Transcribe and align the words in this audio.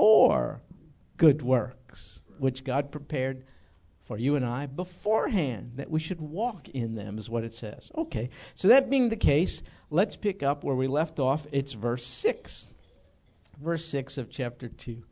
for 0.00 0.62
good 1.18 1.42
works, 1.42 2.22
which 2.38 2.64
God 2.64 2.90
prepared 2.90 3.44
for 4.00 4.16
you 4.16 4.34
and 4.34 4.46
I 4.46 4.64
beforehand, 4.64 5.72
that 5.74 5.90
we 5.90 6.00
should 6.00 6.22
walk 6.22 6.70
in 6.70 6.94
them, 6.94 7.18
is 7.18 7.28
what 7.28 7.44
it 7.44 7.52
says. 7.52 7.92
Okay, 7.94 8.30
so 8.54 8.68
that 8.68 8.88
being 8.88 9.10
the 9.10 9.16
case, 9.16 9.62
let's 9.90 10.16
pick 10.16 10.42
up 10.42 10.64
where 10.64 10.74
we 10.74 10.86
left 10.86 11.18
off. 11.18 11.46
It's 11.52 11.74
verse 11.74 12.06
6. 12.06 12.66
Verse 13.62 13.84
6 13.84 14.16
of 14.16 14.30
chapter 14.30 14.70
2. 14.70 15.04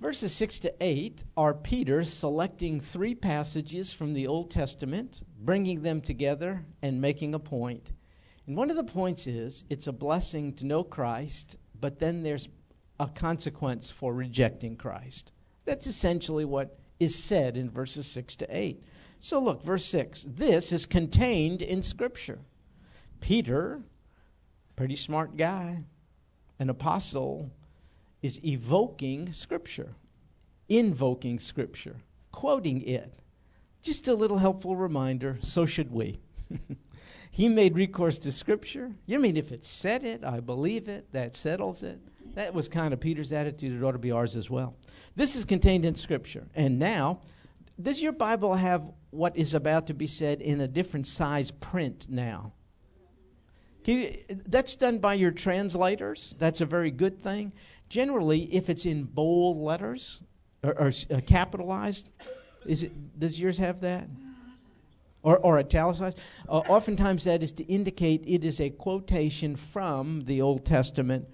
Verses 0.00 0.32
6 0.32 0.58
to 0.58 0.74
8 0.80 1.22
are 1.36 1.54
Peter 1.54 2.02
selecting 2.02 2.80
three 2.80 3.14
passages 3.14 3.92
from 3.92 4.12
the 4.12 4.26
Old 4.26 4.50
Testament, 4.50 5.22
bringing 5.38 5.82
them 5.82 6.00
together, 6.00 6.64
and 6.82 7.00
making 7.00 7.32
a 7.32 7.38
point. 7.38 7.92
And 8.48 8.56
one 8.56 8.70
of 8.70 8.76
the 8.76 8.82
points 8.82 9.28
is 9.28 9.62
it's 9.70 9.86
a 9.86 9.92
blessing 9.92 10.52
to 10.54 10.66
know 10.66 10.82
Christ, 10.82 11.58
but 11.80 12.00
then 12.00 12.24
there's 12.24 12.48
a 13.00 13.06
consequence 13.08 13.90
for 13.90 14.12
rejecting 14.12 14.76
Christ. 14.76 15.32
That's 15.64 15.86
essentially 15.86 16.44
what 16.44 16.78
is 16.98 17.14
said 17.14 17.56
in 17.56 17.70
verses 17.70 18.06
6 18.06 18.36
to 18.36 18.56
8. 18.56 18.82
So 19.18 19.40
look, 19.40 19.62
verse 19.62 19.84
6. 19.86 20.26
This 20.28 20.72
is 20.72 20.86
contained 20.86 21.62
in 21.62 21.82
Scripture. 21.82 22.38
Peter, 23.20 23.82
pretty 24.76 24.96
smart 24.96 25.36
guy, 25.36 25.82
an 26.58 26.70
apostle, 26.70 27.50
is 28.22 28.44
evoking 28.44 29.32
Scripture, 29.32 29.94
invoking 30.68 31.38
Scripture, 31.38 31.96
quoting 32.32 32.82
it. 32.82 33.14
Just 33.82 34.08
a 34.08 34.14
little 34.14 34.38
helpful 34.38 34.76
reminder, 34.76 35.38
so 35.40 35.66
should 35.66 35.92
we. 35.92 36.18
he 37.30 37.48
made 37.48 37.76
recourse 37.76 38.18
to 38.20 38.32
Scripture. 38.32 38.92
You 39.06 39.20
mean 39.20 39.36
if 39.36 39.52
it 39.52 39.64
said 39.64 40.04
it, 40.04 40.24
I 40.24 40.40
believe 40.40 40.88
it, 40.88 41.12
that 41.12 41.34
settles 41.34 41.82
it. 41.82 42.00
That 42.34 42.54
was 42.54 42.68
kind 42.68 42.92
of 42.92 43.00
Peter's 43.00 43.32
attitude. 43.32 43.76
It 43.76 43.84
ought 43.84 43.92
to 43.92 43.98
be 43.98 44.10
ours 44.12 44.36
as 44.36 44.48
well. 44.48 44.76
This 45.16 45.36
is 45.36 45.44
contained 45.44 45.84
in 45.84 45.94
Scripture. 45.94 46.46
And 46.54 46.78
now, 46.78 47.20
does 47.80 48.02
your 48.02 48.12
Bible 48.12 48.54
have 48.54 48.82
what 49.10 49.36
is 49.36 49.54
about 49.54 49.86
to 49.88 49.94
be 49.94 50.06
said 50.06 50.40
in 50.40 50.60
a 50.60 50.68
different 50.68 51.06
size 51.06 51.50
print 51.50 52.06
now? 52.08 52.52
You, 53.84 54.18
that's 54.28 54.76
done 54.76 54.98
by 54.98 55.14
your 55.14 55.30
translators. 55.30 56.34
That's 56.38 56.60
a 56.60 56.66
very 56.66 56.90
good 56.90 57.18
thing. 57.18 57.54
Generally, 57.88 58.54
if 58.54 58.68
it's 58.68 58.84
in 58.84 59.04
bold 59.04 59.56
letters 59.56 60.20
or, 60.62 60.78
or 60.78 60.88
uh, 60.88 61.20
capitalized, 61.26 62.10
is 62.66 62.82
it, 62.82 63.18
does 63.18 63.40
yours 63.40 63.56
have 63.56 63.80
that? 63.80 64.06
Or, 65.22 65.38
or 65.38 65.58
italicized? 65.58 66.18
Uh, 66.50 66.58
oftentimes, 66.58 67.24
that 67.24 67.42
is 67.42 67.50
to 67.52 67.64
indicate 67.64 68.22
it 68.26 68.44
is 68.44 68.60
a 68.60 68.68
quotation 68.68 69.56
from 69.56 70.22
the 70.26 70.42
Old 70.42 70.66
Testament 70.66 71.26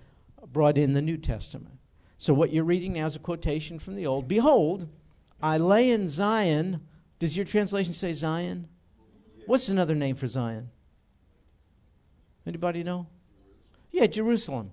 brought 0.54 0.78
in 0.78 0.94
the 0.94 1.02
New 1.02 1.18
Testament. 1.18 1.76
So 2.16 2.32
what 2.32 2.50
you're 2.50 2.64
reading 2.64 2.94
now 2.94 3.04
is 3.04 3.16
a 3.16 3.18
quotation 3.18 3.78
from 3.78 3.96
the 3.96 4.06
Old. 4.06 4.26
Behold, 4.26 4.88
I 5.42 5.58
lay 5.58 5.90
in 5.90 6.08
Zion. 6.08 6.80
Does 7.18 7.36
your 7.36 7.44
translation 7.44 7.92
say 7.92 8.14
Zion? 8.14 8.68
What's 9.44 9.68
another 9.68 9.94
name 9.94 10.16
for 10.16 10.26
Zion? 10.26 10.70
Anybody 12.46 12.82
know? 12.82 13.06
Yeah, 13.90 14.06
Jerusalem. 14.06 14.70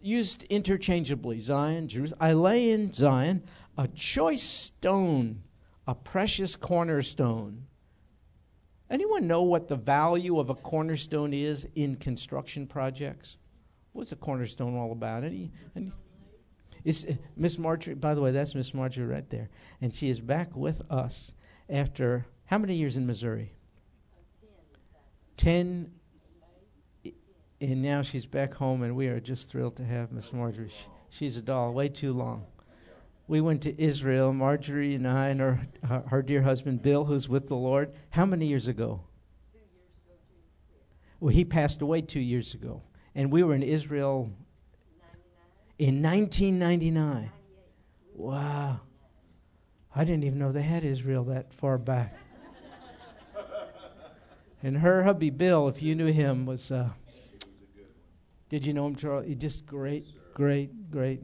Used 0.00 0.46
interchangeably. 0.48 1.40
Zion, 1.40 1.88
Jerusalem. 1.88 2.18
I 2.20 2.34
lay 2.34 2.70
in 2.70 2.92
Zion 2.92 3.42
a 3.76 3.88
choice 3.88 4.42
stone, 4.42 5.42
a 5.88 5.94
precious 5.94 6.54
cornerstone. 6.54 7.66
Anyone 8.90 9.26
know 9.26 9.42
what 9.42 9.68
the 9.68 9.76
value 9.76 10.38
of 10.38 10.50
a 10.50 10.54
cornerstone 10.54 11.34
is 11.34 11.66
in 11.74 11.96
construction 11.96 12.66
projects? 12.66 13.36
What's 13.92 14.12
a 14.12 14.16
cornerstone 14.16 14.76
all 14.76 14.92
about? 14.92 15.24
Any, 15.24 15.50
any, 15.74 15.92
it's 16.84 17.04
uh, 17.04 17.14
Miss 17.36 17.58
Marjorie. 17.58 17.94
By 17.94 18.14
the 18.14 18.20
way, 18.20 18.30
that's 18.30 18.54
Miss 18.54 18.72
Marjorie 18.72 19.06
right 19.06 19.28
there, 19.30 19.48
and 19.80 19.94
she 19.94 20.08
is 20.08 20.20
back 20.20 20.54
with 20.54 20.82
us 20.90 21.32
after 21.68 22.26
how 22.44 22.58
many 22.58 22.74
years 22.74 22.96
in 22.96 23.06
Missouri? 23.06 23.52
Ten. 25.36 25.92
And 27.60 27.82
now 27.82 28.02
she's 28.02 28.24
back 28.24 28.54
home, 28.54 28.84
and 28.84 28.94
we 28.94 29.08
are 29.08 29.18
just 29.18 29.50
thrilled 29.50 29.74
to 29.76 29.84
have 29.84 30.12
Miss 30.12 30.32
Marjorie. 30.32 30.68
She, 30.68 30.86
she's 31.10 31.36
a 31.36 31.42
doll. 31.42 31.72
Way 31.72 31.88
too 31.88 32.12
long. 32.12 32.46
We 33.26 33.40
went 33.40 33.62
to 33.62 33.82
Israel, 33.82 34.32
Marjorie 34.32 34.94
and 34.94 35.06
I, 35.06 35.28
and 35.28 35.40
her, 35.40 35.66
her, 35.86 36.04
her 36.06 36.22
dear 36.22 36.40
husband 36.40 36.82
Bill, 36.82 37.04
who's 37.04 37.28
with 37.28 37.48
the 37.48 37.56
Lord. 37.56 37.92
How 38.10 38.24
many 38.24 38.46
years 38.46 38.68
ago? 38.68 39.00
Two 39.52 39.58
years 39.58 39.90
ago. 40.06 40.14
Well, 41.18 41.34
he 41.34 41.44
passed 41.44 41.82
away 41.82 42.00
two 42.00 42.20
years 42.20 42.54
ago, 42.54 42.80
and 43.18 43.32
we 43.32 43.42
were 43.42 43.52
in 43.52 43.64
Israel 43.64 44.30
in 45.76 46.00
1999. 46.00 47.28
Wow. 48.14 48.78
I 49.92 50.04
didn't 50.04 50.22
even 50.22 50.38
know 50.38 50.52
they 50.52 50.62
had 50.62 50.84
Israel 50.84 51.24
that 51.24 51.52
far 51.52 51.78
back. 51.78 52.16
and 54.62 54.78
her 54.78 55.02
hubby 55.02 55.30
Bill, 55.30 55.66
if 55.66 55.82
you 55.82 55.96
knew 55.96 56.12
him, 56.12 56.46
was. 56.46 56.70
Uh, 56.70 56.90
did 58.48 58.64
you 58.64 58.72
know 58.72 58.86
him, 58.86 58.94
Charles? 58.94 59.26
He 59.26 59.34
just 59.34 59.66
great, 59.66 60.06
great, 60.32 60.88
great. 60.92 61.20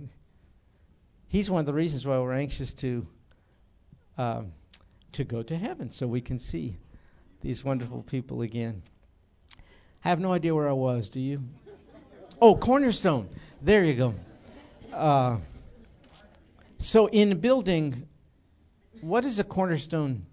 He's 1.28 1.48
one 1.48 1.60
of 1.60 1.66
the 1.66 1.72
reasons 1.72 2.04
why 2.04 2.18
we're 2.18 2.32
anxious 2.32 2.72
to 2.74 3.06
um, 4.18 4.52
to 5.12 5.22
go 5.22 5.44
to 5.44 5.56
heaven, 5.56 5.92
so 5.92 6.08
we 6.08 6.20
can 6.20 6.40
see 6.40 6.76
these 7.40 7.62
wonderful 7.62 8.02
people 8.02 8.42
again. 8.42 8.82
I 10.04 10.08
have 10.08 10.18
no 10.18 10.32
idea 10.32 10.56
where 10.56 10.68
I 10.68 10.72
was. 10.72 11.08
Do 11.08 11.20
you? 11.20 11.40
Oh, 12.46 12.54
Cornerstone. 12.54 13.26
There 13.62 13.84
you 13.84 13.94
go. 13.94 14.14
Uh, 14.92 15.38
so, 16.76 17.06
in 17.06 17.40
building, 17.40 18.06
what 19.00 19.24
is 19.24 19.38
a 19.38 19.44
cornerstone? 19.44 20.26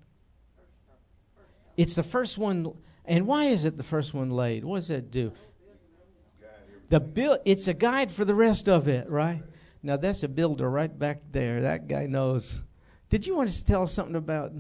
It's 1.77 1.95
the 1.95 2.03
first 2.03 2.38
one. 2.38 2.73
And 3.05 3.25
why 3.27 3.45
is 3.45 3.63
it 3.63 3.77
the 3.77 3.83
first 3.83 4.13
one 4.13 4.29
laid? 4.29 4.66
What 4.66 4.75
does 4.75 4.89
that 4.89 5.09
do? 5.09 5.31
The 6.89 7.00
build, 7.00 7.39
it's 7.45 7.69
a 7.69 7.73
guide 7.73 8.11
for 8.11 8.25
the 8.25 8.35
rest 8.35 8.67
of 8.67 8.89
it, 8.89 9.09
right? 9.09 9.41
Now 9.81 9.95
that's 9.95 10.23
a 10.23 10.27
builder 10.27 10.69
right 10.69 10.91
back 11.00 11.21
there. 11.31 11.61
That 11.61 11.88
guy 11.88 12.07
knows. 12.07 12.61
Did 13.07 13.25
you 13.25 13.38
want 13.38 13.51
to 13.51 13.66
tell 13.66 13.83
us 13.83 13.94
something 13.94 14.17
about? 14.17 14.51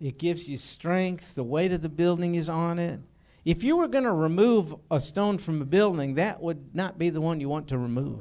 It 0.00 0.18
gives 0.18 0.48
you 0.48 0.56
strength. 0.56 1.34
The 1.34 1.44
weight 1.44 1.72
of 1.72 1.82
the 1.82 1.88
building 1.88 2.36
is 2.36 2.48
on 2.48 2.78
it. 2.78 3.00
If 3.44 3.64
you 3.64 3.76
were 3.76 3.88
going 3.88 4.04
to 4.04 4.12
remove 4.12 4.74
a 4.90 5.00
stone 5.00 5.38
from 5.38 5.62
a 5.62 5.64
building, 5.64 6.14
that 6.14 6.40
would 6.40 6.74
not 6.74 6.98
be 6.98 7.10
the 7.10 7.20
one 7.20 7.40
you 7.40 7.48
want 7.48 7.68
to 7.68 7.78
remove. 7.78 8.20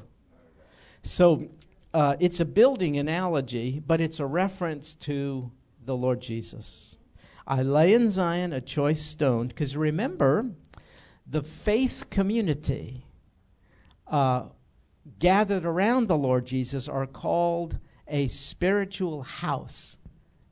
So 1.04 1.50
uh, 1.94 2.16
it's 2.20 2.40
a 2.40 2.46
building 2.46 2.98
analogy, 2.98 3.82
but 3.86 4.02
it's 4.02 4.20
a 4.20 4.26
reference 4.26 4.96
to 4.96 5.52
the 5.86 5.96
Lord 5.96 6.22
Jesus. 6.22 6.98
I 7.46 7.62
lay 7.62 7.94
in 7.94 8.12
Zion 8.12 8.54
a 8.54 8.62
choice 8.62 9.02
stone, 9.02 9.48
because 9.48 9.78
remember, 9.78 10.52
the 11.26 11.44
faith 11.44 12.08
community 12.10 13.06
uh, 14.08 14.44
gathered 15.20 15.66
around 15.66 16.08
the 16.08 16.18
Lord 16.18 16.46
Jesus 16.46 16.88
are 16.88 17.06
called 17.06 17.78
a 18.08 18.28
spiritual 18.28 19.24
house 19.24 19.98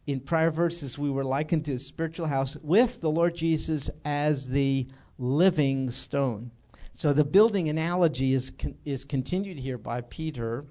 in 0.08 0.20
prior 0.20 0.52
verses, 0.52 0.98
we 0.98 1.10
were 1.10 1.24
likened 1.24 1.66
to 1.66 1.74
a 1.74 1.80
spiritual 1.80 2.28
house 2.28 2.56
with 2.62 3.02
the 3.02 3.10
Lord 3.10 3.36
Jesus 3.36 3.90
as 4.04 4.48
the 4.48 4.88
living 5.18 5.90
stone. 5.90 6.52
So 6.94 7.12
the 7.12 7.26
building 7.26 7.70
analogy 7.70 8.34
is, 8.34 8.52
con- 8.52 8.78
is 8.86 9.04
continued 9.04 9.58
here 9.58 9.78
by 9.78 10.02
Peter. 10.02 10.66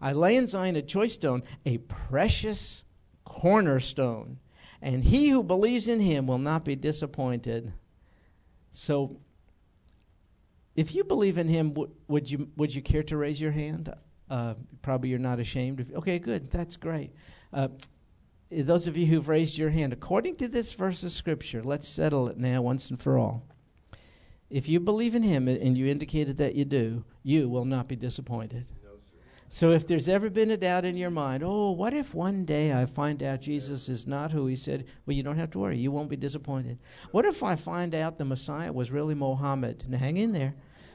I 0.00 0.12
lay 0.12 0.36
in 0.36 0.46
Zion 0.46 0.76
a 0.76 0.82
choice 0.82 1.14
stone, 1.14 1.42
a 1.64 1.78
precious 1.78 2.84
cornerstone, 3.24 4.38
and 4.82 5.02
he 5.02 5.30
who 5.30 5.42
believes 5.42 5.88
in 5.88 5.98
him 5.98 6.26
will 6.26 6.38
not 6.38 6.64
be 6.64 6.76
disappointed. 6.76 7.72
So, 8.70 9.16
if 10.76 10.94
you 10.94 11.04
believe 11.04 11.38
in 11.38 11.48
him, 11.48 11.70
w- 11.70 11.90
would 12.08 12.30
you 12.30 12.48
would 12.56 12.74
you 12.74 12.82
care 12.82 13.04
to 13.04 13.16
raise 13.16 13.40
your 13.40 13.52
hand? 13.52 13.92
Uh, 14.28 14.54
probably 14.82 15.08
you're 15.08 15.18
not 15.18 15.38
ashamed. 15.38 15.80
Of, 15.80 15.92
okay, 15.92 16.18
good. 16.18 16.50
That's 16.50 16.76
great. 16.76 17.12
Uh, 17.52 17.68
those 18.62 18.86
of 18.86 18.96
you 18.96 19.06
who've 19.06 19.28
raised 19.28 19.58
your 19.58 19.70
hand, 19.70 19.92
according 19.92 20.36
to 20.36 20.48
this 20.48 20.72
verse 20.72 21.02
of 21.02 21.10
Scripture, 21.10 21.62
let's 21.62 21.88
settle 21.88 22.28
it 22.28 22.38
now 22.38 22.62
once 22.62 22.90
and 22.90 23.00
for 23.00 23.18
all. 23.18 23.42
If 24.50 24.68
you 24.68 24.78
believe 24.78 25.14
in 25.14 25.22
Him, 25.22 25.48
and 25.48 25.76
you 25.76 25.86
indicated 25.86 26.38
that 26.38 26.54
you 26.54 26.64
do, 26.64 27.04
you 27.22 27.48
will 27.48 27.64
not 27.64 27.88
be 27.88 27.96
disappointed. 27.96 28.66
No, 28.84 28.90
so 29.48 29.72
if 29.72 29.86
there's 29.86 30.08
ever 30.08 30.30
been 30.30 30.52
a 30.52 30.56
doubt 30.56 30.84
in 30.84 30.96
your 30.96 31.10
mind, 31.10 31.42
oh, 31.44 31.72
what 31.72 31.94
if 31.94 32.14
one 32.14 32.44
day 32.44 32.72
I 32.72 32.86
find 32.86 33.22
out 33.22 33.40
Jesus 33.40 33.88
is 33.88 34.06
not 34.06 34.30
who 34.30 34.46
He 34.46 34.56
said? 34.56 34.84
Well, 35.06 35.16
you 35.16 35.22
don't 35.22 35.38
have 35.38 35.50
to 35.52 35.58
worry. 35.58 35.78
You 35.78 35.90
won't 35.90 36.10
be 36.10 36.16
disappointed. 36.16 36.78
What 37.10 37.24
if 37.24 37.42
I 37.42 37.56
find 37.56 37.94
out 37.94 38.18
the 38.18 38.24
Messiah 38.24 38.72
was 38.72 38.90
really 38.90 39.14
Mohammed? 39.14 39.84
Now, 39.88 39.98
hang 39.98 40.18
in 40.18 40.32
there. 40.32 40.54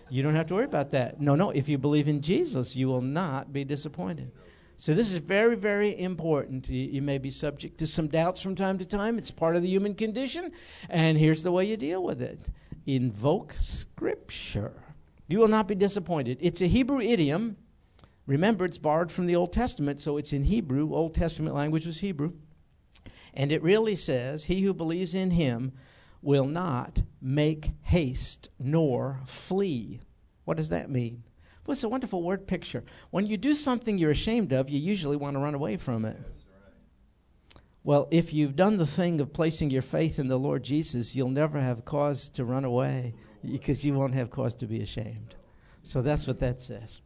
You 0.10 0.24
don't 0.24 0.36
have 0.36 0.48
to 0.48 0.56
worry 0.56 0.66
about 0.66 0.92
that. 0.92 1.22
No, 1.22 1.36
no. 1.36 1.52
If 1.52 1.70
you 1.70 1.78
believe 1.78 2.08
in 2.08 2.22
Jesus, 2.22 2.76
you 2.76 2.88
will 2.88 3.02
not 3.02 3.54
be 3.54 3.64
disappointed. 3.64 4.32
So 4.80 4.94
this 4.94 5.12
is 5.12 5.20
very, 5.20 5.58
very 5.58 6.00
important. 6.00 6.70
You, 6.70 6.86
you, 6.90 7.02
may 7.02 7.18
be 7.18 7.32
subject 7.32 7.78
to 7.80 7.86
some 7.86 8.08
doubts 8.08 8.42
from 8.42 8.56
time 8.56 8.78
to 8.78 8.86
time. 8.86 9.18
It's 9.18 9.30
part 9.30 9.58
of 9.58 9.62
the 9.62 9.68
human 9.68 9.94
condition, 9.94 10.54
and 10.90 11.18
here's 11.18 11.44
the 11.44 11.52
way 11.52 11.66
you 11.66 11.76
deal 11.76 12.02
with 12.02 12.22
it. 12.22 12.40
invoke 12.86 13.54
Scripture. 13.60 14.72
You 15.28 15.40
will 15.40 15.50
not 15.50 15.68
be 15.68 15.76
disappointed. 15.76 16.38
It's 16.40 16.62
a 16.62 16.68
Hebrew 16.68 17.02
idiom. 17.02 17.58
Remember, 18.26 18.64
it's 18.64 18.78
borrowed 18.78 19.12
from 19.12 19.26
the 19.26 19.36
Old 19.36 19.52
Testament, 19.52 20.00
so 20.00 20.16
it's 20.16 20.32
in 20.32 20.46
Hebrew. 20.46 20.94
Old 20.94 21.14
Testament 21.14 21.58
language 21.58 21.86
was 21.86 22.00
Hebrew. 22.00 22.32
And 23.34 23.52
it 23.52 23.62
really 23.62 23.98
says, 23.98 24.46
He 24.46 24.62
who 24.62 24.74
believes 24.74 25.14
in 25.14 25.32
him 25.32 25.74
will 26.22 26.46
not 26.46 27.02
make 27.22 27.72
haste 27.82 28.48
nor 28.58 29.20
flee. 29.26 30.00
What 30.46 30.56
does 30.56 30.70
that 30.70 30.90
mean? 30.90 31.24
It's 31.72 31.84
a 31.84 31.90
wonderful 31.90 32.24
word 32.24 32.48
picture. 32.48 32.84
When 33.12 33.28
you 33.28 33.38
do 33.38 33.54
something 33.54 33.98
you're 33.98 34.12
ashamed 34.12 34.54
of, 34.54 34.70
you 34.70 34.80
usually 34.80 35.18
want 35.18 35.36
to 35.36 35.40
run 35.40 35.56
away 35.56 35.78
from 35.78 36.06
it. 36.06 36.18
Well, 37.84 38.08
if 38.12 38.34
you've 38.34 38.56
done 38.56 38.78
the 38.78 38.86
thing 38.86 39.22
of 39.22 39.34
placing 39.34 39.70
your 39.72 39.82
faith 39.82 40.20
in 40.20 40.28
the 40.28 40.38
Lord 40.38 40.64
Jesus, 40.64 41.16
you'll 41.16 41.30
never 41.30 41.60
have 41.60 41.86
cause 41.86 42.30
to 42.30 42.46
run 42.46 42.66
away 42.66 43.16
because 43.44 43.86
you 43.86 43.94
won't 43.94 44.14
have 44.14 44.30
cause 44.30 44.54
to 44.56 44.68
be 44.68 44.82
ashamed. 44.82 45.36
So 45.84 46.02
that's 46.02 46.28
what 46.28 46.40
that 46.40 46.62
says. 46.62 47.00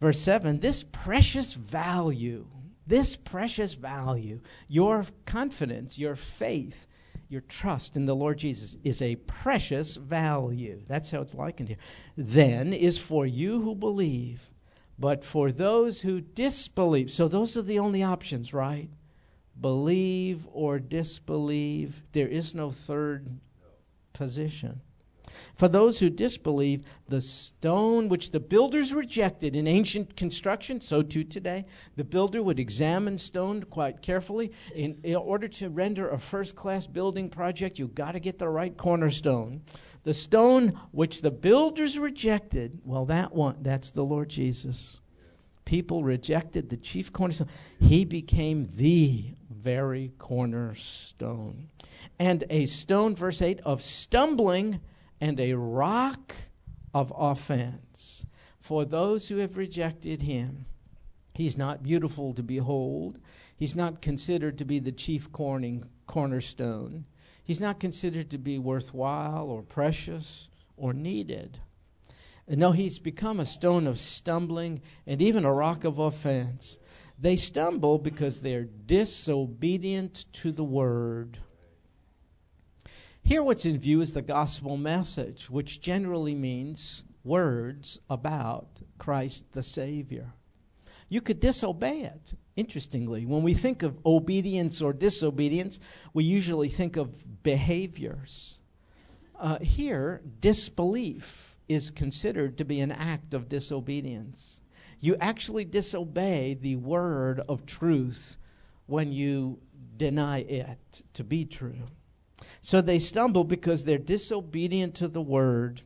Verse 0.00 0.18
7 0.18 0.60
this 0.60 0.82
precious 0.82 1.52
value, 1.52 2.46
this 2.86 3.16
precious 3.16 3.74
value, 3.74 4.40
your 4.68 5.04
confidence, 5.24 5.98
your 5.98 6.16
faith, 6.16 6.86
your 7.28 7.40
trust 7.42 7.96
in 7.96 8.06
the 8.06 8.14
Lord 8.14 8.38
Jesus 8.38 8.76
is 8.84 9.02
a 9.02 9.16
precious 9.16 9.96
value. 9.96 10.80
That's 10.86 11.10
how 11.10 11.20
it's 11.20 11.34
likened 11.34 11.68
here. 11.68 11.78
Then 12.16 12.72
is 12.72 12.98
for 12.98 13.26
you 13.26 13.62
who 13.62 13.74
believe, 13.74 14.48
but 14.98 15.24
for 15.24 15.50
those 15.50 16.00
who 16.00 16.20
disbelieve. 16.20 17.10
So 17.10 17.28
those 17.28 17.56
are 17.56 17.62
the 17.62 17.78
only 17.78 18.02
options, 18.02 18.52
right? 18.52 18.88
Believe 19.60 20.46
or 20.52 20.78
disbelieve. 20.78 22.02
There 22.12 22.28
is 22.28 22.54
no 22.54 22.70
third 22.70 23.28
position. 24.12 24.80
For 25.54 25.68
those 25.68 25.98
who 25.98 26.10
disbelieve, 26.10 26.82
the 27.08 27.20
stone 27.20 28.08
which 28.08 28.30
the 28.30 28.40
builders 28.40 28.92
rejected 28.92 29.56
in 29.56 29.66
ancient 29.66 30.16
construction, 30.16 30.80
so 30.80 31.02
too 31.02 31.24
today, 31.24 31.64
the 31.96 32.04
builder 32.04 32.42
would 32.42 32.60
examine 32.60 33.18
stone 33.18 33.62
quite 33.64 34.02
carefully. 34.02 34.52
In, 34.74 34.98
in 35.02 35.16
order 35.16 35.48
to 35.48 35.70
render 35.70 36.10
a 36.10 36.18
first 36.18 36.56
class 36.56 36.86
building 36.86 37.28
project, 37.28 37.78
you've 37.78 37.94
got 37.94 38.12
to 38.12 38.20
get 38.20 38.38
the 38.38 38.48
right 38.48 38.76
cornerstone. 38.76 39.62
The 40.04 40.14
stone 40.14 40.78
which 40.92 41.22
the 41.22 41.30
builders 41.30 41.98
rejected, 41.98 42.80
well, 42.84 43.06
that 43.06 43.34
one, 43.34 43.56
that's 43.62 43.90
the 43.90 44.04
Lord 44.04 44.28
Jesus. 44.28 45.00
People 45.64 46.04
rejected 46.04 46.70
the 46.70 46.76
chief 46.76 47.12
cornerstone. 47.12 47.48
He 47.80 48.04
became 48.04 48.68
the 48.76 49.34
very 49.50 50.12
cornerstone. 50.18 51.68
And 52.20 52.44
a 52.50 52.66
stone, 52.66 53.16
verse 53.16 53.42
8, 53.42 53.60
of 53.64 53.82
stumbling 53.82 54.80
and 55.20 55.38
a 55.40 55.54
rock 55.54 56.34
of 56.94 57.12
offense 57.16 58.26
for 58.60 58.84
those 58.84 59.28
who 59.28 59.36
have 59.36 59.56
rejected 59.56 60.22
him. 60.22 60.66
He's 61.34 61.56
not 61.56 61.82
beautiful 61.82 62.32
to 62.34 62.42
behold. 62.42 63.18
He's 63.56 63.76
not 63.76 64.00
considered 64.00 64.58
to 64.58 64.64
be 64.64 64.78
the 64.78 64.92
chief 64.92 65.30
corning, 65.32 65.84
cornerstone. 66.06 67.04
He's 67.44 67.60
not 67.60 67.78
considered 67.78 68.30
to 68.30 68.38
be 68.38 68.58
worthwhile 68.58 69.46
or 69.48 69.62
precious 69.62 70.48
or 70.76 70.92
needed. 70.92 71.58
No, 72.48 72.72
he's 72.72 72.98
become 72.98 73.40
a 73.40 73.46
stone 73.46 73.86
of 73.86 73.98
stumbling 73.98 74.80
and 75.06 75.20
even 75.20 75.44
a 75.44 75.52
rock 75.52 75.84
of 75.84 75.98
offense. 75.98 76.78
They 77.18 77.36
stumble 77.36 77.98
because 77.98 78.40
they're 78.40 78.64
disobedient 78.64 80.26
to 80.34 80.52
the 80.52 80.64
word. 80.64 81.38
Here, 83.26 83.42
what's 83.42 83.66
in 83.66 83.76
view 83.76 84.02
is 84.02 84.12
the 84.12 84.22
gospel 84.22 84.76
message, 84.76 85.50
which 85.50 85.80
generally 85.80 86.36
means 86.36 87.02
words 87.24 87.98
about 88.08 88.68
Christ 88.98 89.50
the 89.50 89.64
Savior. 89.64 90.32
You 91.08 91.20
could 91.20 91.40
disobey 91.40 92.02
it. 92.02 92.34
Interestingly, 92.54 93.26
when 93.26 93.42
we 93.42 93.52
think 93.52 93.82
of 93.82 93.98
obedience 94.06 94.80
or 94.80 94.92
disobedience, 94.92 95.80
we 96.14 96.22
usually 96.22 96.68
think 96.68 96.96
of 96.96 97.42
behaviors. 97.42 98.60
Uh, 99.34 99.58
here, 99.58 100.22
disbelief 100.38 101.56
is 101.68 101.90
considered 101.90 102.56
to 102.58 102.64
be 102.64 102.78
an 102.78 102.92
act 102.92 103.34
of 103.34 103.48
disobedience. 103.48 104.60
You 105.00 105.16
actually 105.20 105.64
disobey 105.64 106.54
the 106.54 106.76
word 106.76 107.40
of 107.48 107.66
truth 107.66 108.36
when 108.86 109.10
you 109.10 109.58
deny 109.96 110.42
it 110.42 111.02
to 111.14 111.24
be 111.24 111.44
true. 111.44 111.88
So 112.66 112.80
they 112.80 112.98
stumble 112.98 113.44
because 113.44 113.84
they're 113.84 113.96
disobedient 113.96 114.96
to 114.96 115.06
the 115.06 115.22
word. 115.22 115.82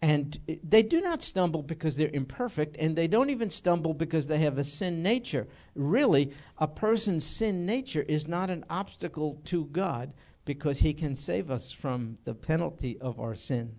And 0.00 0.40
they 0.64 0.82
do 0.82 1.02
not 1.02 1.22
stumble 1.22 1.62
because 1.62 1.94
they're 1.94 2.08
imperfect, 2.10 2.74
and 2.78 2.96
they 2.96 3.06
don't 3.06 3.28
even 3.28 3.50
stumble 3.50 3.92
because 3.92 4.26
they 4.26 4.38
have 4.38 4.56
a 4.56 4.64
sin 4.64 5.02
nature. 5.02 5.46
Really, 5.74 6.32
a 6.56 6.66
person's 6.66 7.26
sin 7.26 7.66
nature 7.66 8.00
is 8.00 8.26
not 8.26 8.48
an 8.48 8.64
obstacle 8.70 9.42
to 9.44 9.66
God 9.66 10.14
because 10.46 10.78
he 10.78 10.94
can 10.94 11.14
save 11.14 11.50
us 11.50 11.70
from 11.70 12.16
the 12.24 12.34
penalty 12.34 12.98
of 12.98 13.20
our 13.20 13.34
sin. 13.34 13.78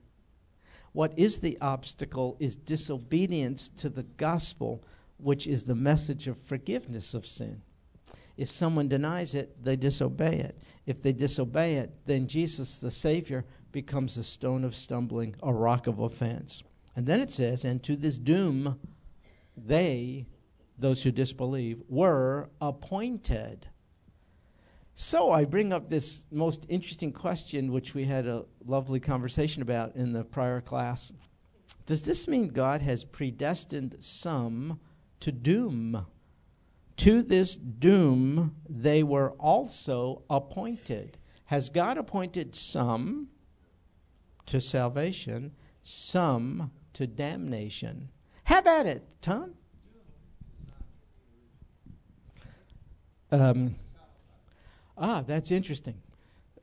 What 0.91 1.17
is 1.17 1.39
the 1.39 1.57
obstacle 1.59 2.37
is 2.39 2.55
disobedience 2.55 3.67
to 3.79 3.89
the 3.89 4.03
gospel, 4.03 4.83
which 5.17 5.47
is 5.47 5.63
the 5.63 5.73
message 5.73 6.27
of 6.27 6.37
forgiveness 6.37 7.15
of 7.15 7.25
sin. 7.25 7.63
If 8.38 8.50
someone 8.50 8.88
denies 8.88 9.35
it, 9.35 9.63
they 9.63 9.75
disobey 9.75 10.38
it. 10.38 10.57
If 10.85 11.01
they 11.01 11.13
disobey 11.13 11.75
it, 11.75 11.91
then 12.06 12.27
Jesus, 12.27 12.80
the 12.80 12.91
Savior, 12.91 13.45
becomes 13.71 14.18
a 14.18 14.24
stone 14.24 14.63
of 14.63 14.75
stumbling, 14.75 15.35
a 15.44 15.53
rock 15.53 15.88
of 15.88 16.00
offense. 16.00 16.63
And 16.95 17.06
then 17.06 17.21
it 17.21 17.31
says, 17.31 17.65
and 17.65 17.81
to 17.83 17.95
this 17.95 18.18
doom, 18.18 18.80
they, 19.57 20.25
those 20.77 21.03
who 21.03 21.12
disbelieve, 21.12 21.81
were 21.89 22.50
appointed. 22.62 23.68
So 24.95 25.31
I 25.31 25.45
bring 25.45 25.74
up 25.74 25.89
this 25.89 26.25
most 26.31 26.65
interesting 26.69 27.12
question, 27.12 27.71
which 27.71 27.95
we 27.95 28.06
had 28.06 28.27
a 28.27 28.45
lovely 28.65 29.00
conversation 29.00 29.63
about 29.63 29.95
in 29.95 30.13
the 30.13 30.24
prior 30.24 30.62
class. 30.62 31.12
Does 31.86 32.03
this 32.03 32.27
mean 32.27 32.50
God 32.50 32.81
has 32.81 33.03
predestined 33.03 33.95
some 34.00 34.79
to 35.19 35.31
doom? 35.31 36.06
To 36.97 37.21
this 37.21 37.55
doom 37.55 38.55
they 38.69 39.03
were 39.03 39.31
also 39.31 40.23
appointed. 40.29 41.17
Has 41.45 41.69
God 41.69 41.97
appointed 41.97 42.55
some 42.55 43.27
to 44.45 44.61
salvation, 44.61 45.51
some 45.81 46.71
to 46.93 47.07
damnation? 47.07 48.09
Have 48.45 48.67
at 48.67 48.85
it, 48.85 49.03
Tom. 49.21 49.53
Um, 53.31 53.75
ah, 54.97 55.23
that's 55.25 55.50
interesting. 55.50 55.95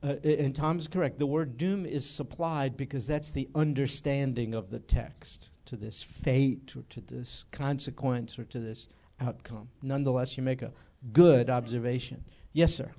Uh, 0.02 0.14
and 0.24 0.54
Tom's 0.54 0.88
correct. 0.88 1.18
The 1.18 1.26
word 1.26 1.58
doom 1.58 1.84
is 1.84 2.08
supplied 2.08 2.76
because 2.76 3.06
that's 3.06 3.30
the 3.30 3.48
understanding 3.54 4.54
of 4.54 4.70
the 4.70 4.78
text 4.78 5.50
to 5.66 5.76
this 5.76 6.02
fate 6.02 6.74
or 6.76 6.82
to 6.90 7.00
this 7.02 7.44
consequence 7.50 8.38
or 8.38 8.44
to 8.44 8.60
this 8.60 8.88
outcome. 9.20 9.68
Nonetheless, 9.82 10.36
you 10.36 10.42
make 10.42 10.62
a 10.62 10.72
good 11.12 11.50
observation. 11.50 12.24
Yes, 12.52 12.74
sir. 12.74 12.90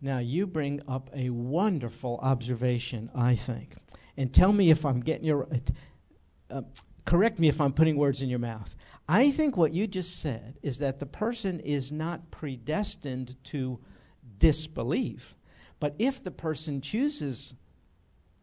Now, 0.00 0.18
you 0.18 0.46
bring 0.46 0.82
up 0.86 1.10
a 1.14 1.30
wonderful 1.30 2.20
observation, 2.22 3.10
I 3.14 3.34
think. 3.34 3.74
And 4.16 4.32
tell 4.32 4.52
me 4.52 4.70
if 4.70 4.84
I'm 4.84 5.00
getting 5.00 5.24
your. 5.24 5.48
Uh, 6.50 6.62
correct 7.04 7.38
me 7.38 7.48
if 7.48 7.60
I'm 7.60 7.72
putting 7.72 7.96
words 7.96 8.22
in 8.22 8.28
your 8.28 8.38
mouth. 8.38 8.74
I 9.08 9.30
think 9.30 9.56
what 9.56 9.72
you 9.72 9.86
just 9.86 10.20
said 10.20 10.58
is 10.62 10.78
that 10.78 10.98
the 10.98 11.06
person 11.06 11.60
is 11.60 11.92
not 11.92 12.30
predestined 12.30 13.36
to 13.44 13.78
disbelieve. 14.38 15.34
But 15.80 15.94
if 15.98 16.22
the 16.22 16.30
person 16.30 16.80
chooses 16.80 17.54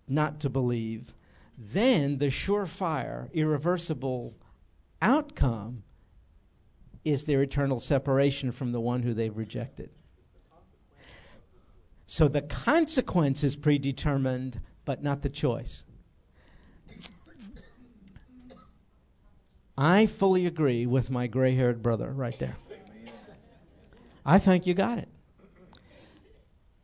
not 0.08 0.40
to 0.42 0.50
believe, 0.50 1.14
then 1.58 2.18
the 2.18 2.28
surefire, 2.28 3.32
irreversible 3.34 4.36
outcome 5.02 5.84
is 7.04 7.26
their 7.26 7.42
eternal 7.42 7.80
separation 7.80 8.52
from 8.52 8.72
the 8.72 8.80
one 8.80 9.04
who 9.04 9.14
they've 9.14 9.36
rejected. 9.36 9.90
So 12.06 12.28
the 12.28 12.42
consequence 12.42 13.44
is 13.44 13.56
predetermined, 13.56 14.60
but 14.86 15.04
not 15.04 15.22
the 15.22 15.30
choice. 15.30 15.86
I 19.78 20.06
fully 20.06 20.46
agree 20.46 20.86
with 20.86 21.10
my 21.10 21.28
gray 21.28 21.56
haired 21.56 21.82
brother 21.82 22.12
right 22.12 22.38
there. 22.38 22.56
I 24.26 24.38
think 24.40 24.68
you 24.68 24.74
got 24.74 25.00
it. 25.00 25.10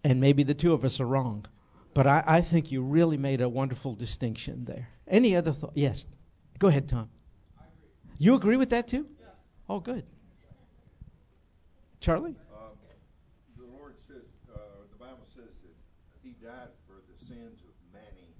And 0.04 0.20
maybe 0.20 0.44
the 0.44 0.54
two 0.54 0.74
of 0.74 0.84
us 0.84 1.00
are 1.00 1.06
wrong. 1.06 1.46
But 2.00 2.08
I, 2.08 2.24
I 2.26 2.40
think 2.40 2.72
you 2.72 2.82
really 2.82 3.18
made 3.18 3.42
a 3.42 3.50
wonderful 3.50 3.92
distinction 3.92 4.64
there. 4.64 4.88
Any 5.06 5.36
other 5.36 5.52
thought? 5.52 5.74
Yes. 5.76 6.08
Go 6.58 6.70
ahead, 6.70 6.88
Tom. 6.88 7.10
Agree. 7.60 8.16
You 8.20 8.36
agree 8.36 8.56
with 8.56 8.70
that 8.70 8.88
too? 8.88 9.06
Yeah. 9.20 9.26
Oh, 9.68 9.82
good. 9.82 10.06
Charlie? 12.00 12.38
Uh, 12.56 12.72
Lord 13.60 14.00
says, 14.00 14.32
uh, 14.48 14.88
the 14.96 14.98
Bible 14.98 15.28
says 15.28 15.52
that 15.60 15.76
He 16.24 16.40
died 16.40 16.72
for 16.88 17.04
the 17.04 17.20
sins 17.20 17.68
of 17.68 17.76
many. 17.92 18.32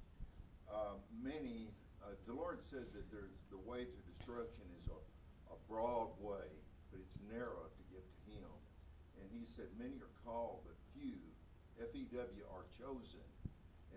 Uh, 0.72 0.96
many, 1.22 1.76
uh, 2.02 2.16
the 2.28 2.32
Lord 2.32 2.64
said 2.64 2.88
that 2.96 3.12
there's 3.12 3.36
the 3.52 3.60
way 3.70 3.84
to 3.84 3.98
destruction 4.08 4.72
is 4.80 4.88
a, 4.88 5.52
a 5.52 5.58
broad 5.68 6.16
way, 6.24 6.48
but 6.96 7.02
it's 7.04 7.20
narrow 7.28 7.68
to 7.68 7.84
get 7.92 8.08
to 8.08 8.32
Him. 8.32 8.56
And 9.20 9.28
He 9.36 9.44
said, 9.44 9.68
many 9.78 10.00
are 10.00 10.16
called, 10.24 10.64
but 10.64 10.80
few, 10.96 11.20
F 11.76 11.92
E 11.94 12.08
W, 12.16 12.24
are 12.56 12.64
chosen. 12.72 13.20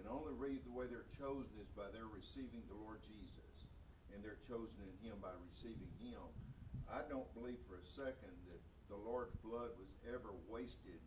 And 0.03 0.11
only 0.11 0.35
read 0.35 0.67
the 0.67 0.75
way 0.75 0.91
they're 0.91 1.07
chosen 1.15 1.55
is 1.63 1.71
by 1.79 1.87
their 1.95 2.11
receiving 2.11 2.67
the 2.67 2.75
Lord 2.75 2.99
Jesus. 3.07 3.71
And 4.11 4.19
they're 4.19 4.43
chosen 4.51 4.83
in 4.83 4.99
Him 4.99 5.23
by 5.23 5.31
receiving 5.47 5.95
Him. 6.03 6.27
I 6.91 7.07
don't 7.07 7.31
believe 7.39 7.63
for 7.71 7.79
a 7.79 7.87
second 7.87 8.35
that 8.51 8.59
the 8.91 8.99
Lord's 8.99 9.39
blood 9.47 9.71
was 9.79 9.95
ever 10.11 10.35
wasted 10.51 10.99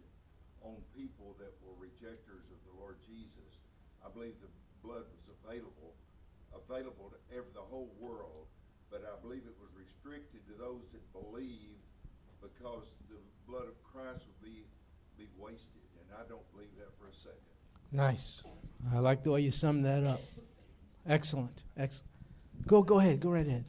on 0.64 0.80
people 0.96 1.36
that 1.44 1.52
were 1.60 1.76
rejectors 1.76 2.48
of 2.48 2.60
the 2.64 2.80
Lord 2.80 3.04
Jesus. 3.04 3.68
I 4.00 4.08
believe 4.08 4.40
the 4.40 4.48
blood 4.80 5.04
was 5.12 5.28
available 5.44 5.92
available 6.56 7.12
to 7.12 7.20
every, 7.36 7.52
the 7.52 7.60
whole 7.68 7.92
world, 8.00 8.48
but 8.88 9.04
I 9.04 9.20
believe 9.20 9.44
it 9.44 9.60
was 9.60 9.76
restricted 9.76 10.40
to 10.48 10.56
those 10.56 10.88
that 10.96 11.04
believe 11.12 11.76
because 12.40 12.96
the 13.12 13.20
blood 13.44 13.68
of 13.68 13.76
Christ 13.84 14.24
would 14.24 14.40
be 14.40 14.64
be 15.20 15.28
wasted, 15.36 15.84
and 16.00 16.08
I 16.16 16.28
don't 16.28 16.44
believe 16.52 16.72
that 16.80 16.92
for 17.00 17.08
a 17.08 17.14
second. 17.14 17.56
Nice. 17.92 18.44
I 18.94 19.00
like 19.00 19.24
the 19.24 19.32
way 19.32 19.42
you 19.42 19.52
summed 19.52 19.86
that 19.86 20.04
up. 20.04 20.22
Excellent. 21.08 21.64
Excellent. 21.78 22.12
Go 22.68 22.84
go 22.84 23.00
ahead. 23.00 23.20
Go 23.20 23.30
right 23.30 23.46
ahead. 23.46 23.66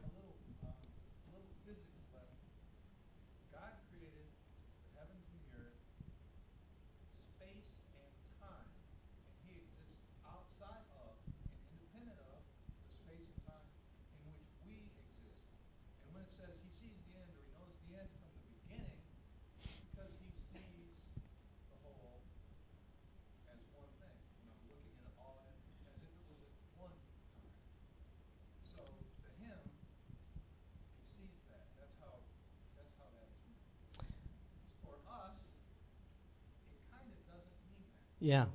Yeah. 38.27 38.47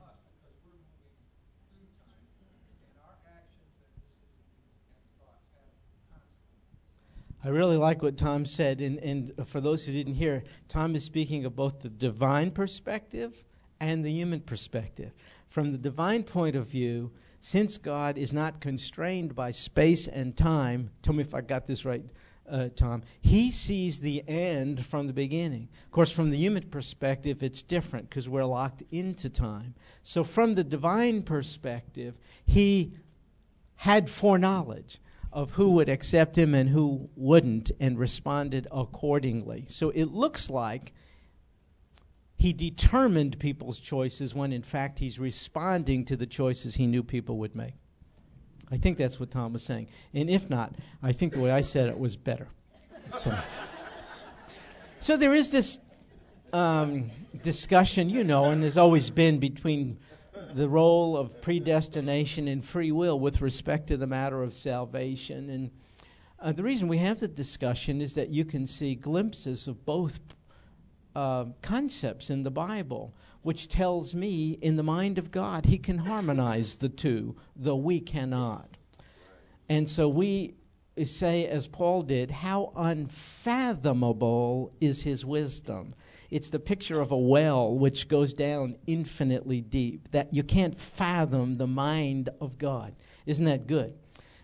I 7.42 7.48
really 7.48 7.78
like 7.78 8.02
what 8.02 8.18
Tom 8.18 8.46
said, 8.46 8.82
and, 8.82 9.00
and 9.00 9.32
for 9.48 9.62
those 9.62 9.86
who 9.86 9.94
didn't 9.94 10.16
hear, 10.16 10.44
Tom 10.68 10.94
is 10.94 11.06
speaking 11.06 11.46
of 11.46 11.56
both 11.56 11.80
the 11.80 11.88
divine 11.88 12.52
perspective 12.52 13.46
and 13.80 14.04
the 14.04 14.12
human 14.12 14.42
perspective. 14.42 15.14
From 15.48 15.72
the 15.72 15.78
divine 15.78 16.24
point 16.24 16.58
of 16.58 16.68
view, 16.68 17.10
since 17.40 17.78
God 17.78 18.18
is 18.18 18.34
not 18.34 18.60
constrained 18.60 19.34
by 19.34 19.52
space 19.52 20.10
and 20.10 20.36
time, 20.36 20.90
tell 21.02 21.14
me 21.14 21.22
if 21.22 21.34
I 21.34 21.40
got 21.40 21.66
this 21.66 21.86
right, 21.86 22.04
uh, 22.52 22.70
Tom, 22.76 23.02
he 23.22 23.50
sees 23.50 24.02
the 24.02 24.24
end 24.28 24.86
from 24.86 25.08
the 25.08 25.14
beginning. 25.14 25.70
Of 25.86 25.92
course, 25.92 26.12
from 26.12 26.30
the 26.30 26.38
human 26.38 26.64
perspective, 26.64 27.42
it's 27.42 27.64
different 27.64 28.10
because 28.10 28.28
we're 28.28 28.46
locked 28.46 28.84
into 28.92 29.30
time. 29.30 29.74
So, 30.04 30.24
from 30.24 30.56
the 30.56 30.64
divine 30.64 31.24
perspective, 31.24 32.20
he 32.46 32.94
had 33.76 34.10
foreknowledge 34.10 35.00
of 35.32 35.52
who 35.52 35.72
would 35.72 35.88
accept 35.88 36.38
him 36.38 36.54
and 36.54 36.70
who 36.70 37.10
wouldn't 37.16 37.72
and 37.80 37.98
responded 37.98 38.68
accordingly. 38.70 39.66
So, 39.70 39.90
it 39.92 40.06
looks 40.06 40.50
like 40.50 40.94
he 42.36 42.52
determined 42.52 43.40
people's 43.40 43.80
choices 43.80 44.36
when, 44.36 44.52
in 44.52 44.64
fact, 44.64 45.00
he's 45.00 45.20
responding 45.20 46.04
to 46.06 46.18
the 46.18 46.26
choices 46.26 46.76
he 46.76 46.86
knew 46.86 47.02
people 47.02 47.38
would 47.38 47.56
make. 47.56 47.76
I 48.72 48.78
think 48.78 48.98
that's 48.98 49.20
what 49.20 49.32
Tom 49.32 49.54
was 49.54 49.64
saying. 49.64 49.88
And 50.14 50.30
if 50.30 50.50
not, 50.50 50.74
I 51.04 51.12
think 51.12 51.34
the 51.34 51.40
way 51.40 51.52
I 51.52 51.62
said 51.62 51.90
it 51.90 52.00
was 52.00 52.16
better. 52.16 52.48
So, 53.14 53.38
so 55.00 55.18
there 55.18 55.36
is 55.36 55.52
this 55.52 55.80
um, 56.54 57.10
discussion, 57.44 58.10
you 58.10 58.24
know, 58.24 58.46
and 58.46 58.64
there's 58.64 58.78
always 58.78 59.10
been 59.10 59.40
between 59.40 59.98
the 60.54 60.68
role 60.68 61.18
of 61.18 61.42
predestination 61.42 62.48
and 62.48 62.64
free 62.64 62.92
will 62.92 63.20
with 63.20 63.42
respect 63.42 63.88
to 63.88 63.98
the 63.98 64.08
matter 64.08 64.42
of 64.44 64.54
salvation. 64.54 65.50
And 65.50 65.72
uh, 66.40 66.52
the 66.52 66.64
reason 66.64 66.88
we 66.88 66.98
have 66.98 67.20
the 67.20 67.28
discussion 67.28 68.02
is 68.02 68.16
that 68.16 68.30
you 68.30 68.46
can 68.46 68.66
see 68.66 68.96
glimpses 68.96 69.68
of 69.68 69.86
both 69.86 70.20
uh, 71.16 71.46
concepts 71.62 72.30
in 72.30 72.44
the 72.44 72.52
Bible 72.52 73.14
which 73.42 73.68
tells 73.70 74.14
me 74.14 74.58
in 74.62 74.76
the 74.76 74.84
mind 74.84 75.18
of 75.18 75.32
God 75.32 75.66
he 75.66 75.78
can 75.78 75.98
harmonize 75.98 76.76
the 76.76 76.90
two, 76.90 77.36
though 77.56 77.76
we 77.76 78.00
cannot. 78.00 78.78
And 79.68 79.90
so 79.90 80.08
we 80.08 80.56
say, 81.04 81.48
as 81.48 81.68
Paul 81.68 82.04
did, 82.04 82.30
how 82.30 82.72
unfathomable 82.76 84.74
is 84.80 85.04
his 85.04 85.26
wisdom. 85.26 85.96
It's 86.30 86.50
the 86.50 86.60
picture 86.60 87.02
of 87.02 87.12
a 87.12 87.18
well 87.18 87.74
which 87.74 88.08
goes 88.08 88.34
down 88.34 88.76
infinitely 88.88 89.62
deep, 89.62 90.12
that 90.12 90.34
you 90.34 90.44
can't 90.44 90.78
fathom 90.78 91.58
the 91.58 91.68
mind 91.68 92.30
of 92.40 92.58
God. 92.58 92.96
Isn't 93.26 93.46
that 93.46 93.68
good? 93.68 93.94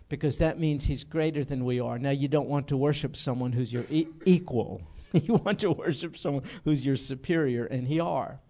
Because 0.08 0.38
that 0.38 0.58
means 0.58 0.84
he's 0.84 1.04
greater 1.04 1.44
than 1.44 1.64
we 1.64 1.80
are. 1.80 1.98
Now, 1.98 2.10
you 2.10 2.28
don't 2.28 2.48
want 2.48 2.68
to 2.68 2.76
worship 2.76 3.16
someone 3.16 3.52
who's 3.52 3.72
your 3.72 3.84
e- 3.90 4.08
equal. 4.24 4.82
you 5.12 5.34
want 5.34 5.60
to 5.60 5.72
worship 5.72 6.16
someone 6.16 6.44
who's 6.64 6.84
your 6.84 6.96
superior, 6.96 7.66
and 7.66 7.86
he 7.86 8.00
are. 8.00 8.40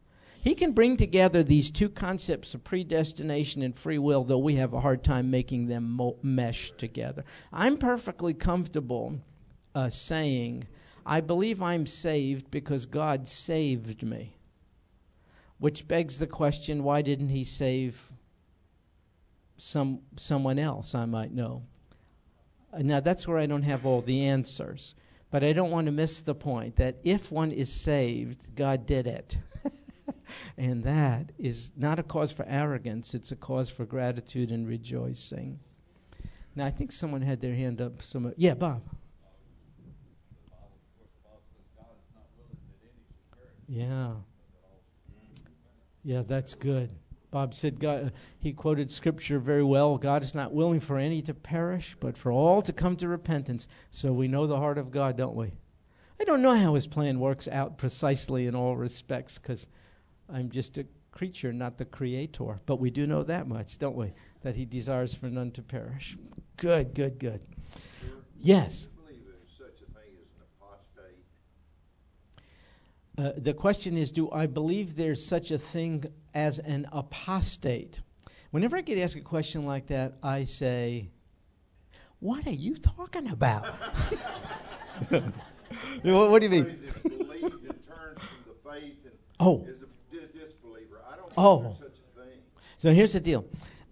He 0.40 0.54
can 0.54 0.72
bring 0.72 0.96
together 0.96 1.42
these 1.42 1.70
two 1.70 1.88
concepts 1.88 2.54
of 2.54 2.64
predestination 2.64 3.62
and 3.62 3.76
free 3.76 3.98
will, 3.98 4.24
though 4.24 4.38
we 4.38 4.54
have 4.54 4.72
a 4.72 4.80
hard 4.80 5.02
time 5.02 5.30
making 5.30 5.66
them 5.66 5.90
mo- 5.90 6.16
mesh 6.22 6.70
together. 6.78 7.24
I'm 7.52 7.76
perfectly 7.76 8.34
comfortable 8.34 9.20
uh, 9.74 9.88
saying, 9.88 10.66
I 11.04 11.20
believe 11.20 11.60
I'm 11.60 11.86
saved 11.86 12.50
because 12.50 12.86
God 12.86 13.26
saved 13.26 14.02
me. 14.02 14.36
Which 15.58 15.88
begs 15.88 16.18
the 16.18 16.26
question 16.26 16.84
why 16.84 17.02
didn't 17.02 17.30
He 17.30 17.42
save 17.44 18.10
some, 19.56 20.00
someone 20.16 20.58
else 20.58 20.94
I 20.94 21.04
might 21.04 21.32
know? 21.32 21.62
Now, 22.78 23.00
that's 23.00 23.26
where 23.26 23.38
I 23.38 23.46
don't 23.46 23.62
have 23.62 23.86
all 23.86 24.02
the 24.02 24.24
answers. 24.24 24.94
But 25.30 25.44
I 25.44 25.52
don't 25.52 25.70
want 25.70 25.86
to 25.86 25.92
miss 25.92 26.20
the 26.20 26.34
point 26.34 26.76
that 26.76 26.96
if 27.04 27.30
one 27.30 27.52
is 27.52 27.70
saved, 27.70 28.54
God 28.56 28.86
did 28.86 29.06
it. 29.06 29.36
and 30.56 30.82
that 30.84 31.32
is 31.38 31.72
not 31.76 31.98
a 31.98 32.02
cause 32.02 32.32
for 32.32 32.46
arrogance, 32.48 33.14
it's 33.14 33.30
a 33.30 33.36
cause 33.36 33.68
for 33.68 33.84
gratitude 33.84 34.50
and 34.50 34.66
rejoicing. 34.66 35.58
Now, 36.54 36.66
I 36.66 36.70
think 36.70 36.92
someone 36.92 37.22
had 37.22 37.40
their 37.40 37.54
hand 37.54 37.80
up. 37.80 38.02
Some, 38.02 38.32
yeah, 38.36 38.54
Bob. 38.54 38.82
Yeah. 43.68 44.14
Yeah, 46.02 46.22
that's 46.26 46.54
good. 46.54 46.90
Bob 47.30 47.54
said 47.54 47.78
God, 47.78 48.12
he 48.38 48.52
quoted 48.52 48.90
scripture 48.90 49.38
very 49.38 49.62
well. 49.62 49.98
God 49.98 50.22
is 50.22 50.34
not 50.34 50.54
willing 50.54 50.80
for 50.80 50.98
any 50.98 51.20
to 51.22 51.34
perish, 51.34 51.96
but 52.00 52.16
for 52.16 52.32
all 52.32 52.62
to 52.62 52.72
come 52.72 52.96
to 52.96 53.08
repentance. 53.08 53.68
So 53.90 54.12
we 54.12 54.28
know 54.28 54.46
the 54.46 54.56
heart 54.56 54.78
of 54.78 54.90
God, 54.90 55.16
don't 55.16 55.36
we? 55.36 55.52
I 56.20 56.24
don't 56.24 56.42
know 56.42 56.54
how 56.54 56.74
his 56.74 56.86
plan 56.86 57.20
works 57.20 57.46
out 57.46 57.78
precisely 57.78 58.46
in 58.46 58.54
all 58.54 58.76
respects 58.76 59.38
because 59.38 59.66
I'm 60.32 60.50
just 60.50 60.78
a 60.78 60.86
creature, 61.12 61.52
not 61.52 61.78
the 61.78 61.84
creator. 61.84 62.60
But 62.66 62.80
we 62.80 62.90
do 62.90 63.06
know 63.06 63.22
that 63.24 63.46
much, 63.46 63.78
don't 63.78 63.96
we? 63.96 64.12
That 64.42 64.56
he 64.56 64.64
desires 64.64 65.14
for 65.14 65.26
none 65.26 65.50
to 65.52 65.62
perish. 65.62 66.16
Good, 66.56 66.94
good, 66.94 67.18
good. 67.18 67.40
Yes. 68.40 68.88
Uh, 73.18 73.32
the 73.36 73.52
question 73.52 73.96
is 73.96 74.12
Do 74.12 74.30
I 74.30 74.46
believe 74.46 74.94
there's 74.94 75.24
such 75.24 75.50
a 75.50 75.58
thing 75.58 76.04
as 76.34 76.60
an 76.60 76.86
apostate? 76.92 78.00
Whenever 78.52 78.76
I 78.76 78.80
get 78.80 78.96
asked 78.98 79.16
a 79.16 79.20
question 79.20 79.66
like 79.66 79.88
that, 79.88 80.14
I 80.22 80.44
say, 80.44 81.08
What 82.20 82.46
are 82.46 82.52
you 82.52 82.76
talking 82.76 83.28
about? 83.30 83.66
what, 85.08 86.30
what, 86.30 86.40
do 86.40 86.44
you 86.44 86.50
mean? 86.50 86.78
oh. 89.40 89.66
oh. 91.36 91.76
So 92.78 92.92
here's 92.92 93.12
the 93.12 93.20
deal. 93.20 93.44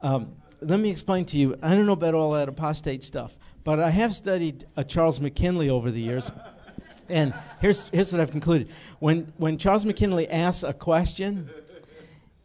Um, 0.03 0.37
let 0.61 0.79
me 0.79 0.89
explain 0.89 1.25
to 1.27 1.37
you. 1.37 1.57
I 1.63 1.75
don't 1.75 1.87
know 1.87 1.93
about 1.93 2.15
all 2.15 2.31
that 2.33 2.49
apostate 2.49 3.03
stuff, 3.03 3.37
but 3.65 3.81
I 3.81 3.91
have 3.91 4.15
studied 4.15 4.67
uh, 4.77 4.85
Charles 4.85 5.19
McKinley 5.21 5.69
over 5.69 5.91
the 5.91 6.01
years. 6.01 6.31
And 7.09 7.35
here's, 7.61 7.85
here's 7.87 8.13
what 8.13 8.21
I've 8.21 8.31
concluded. 8.31 8.69
When, 8.99 9.33
when 9.37 9.59
Charles 9.59 9.85
McKinley 9.85 10.29
asks 10.29 10.63
a 10.63 10.73
question, 10.73 11.51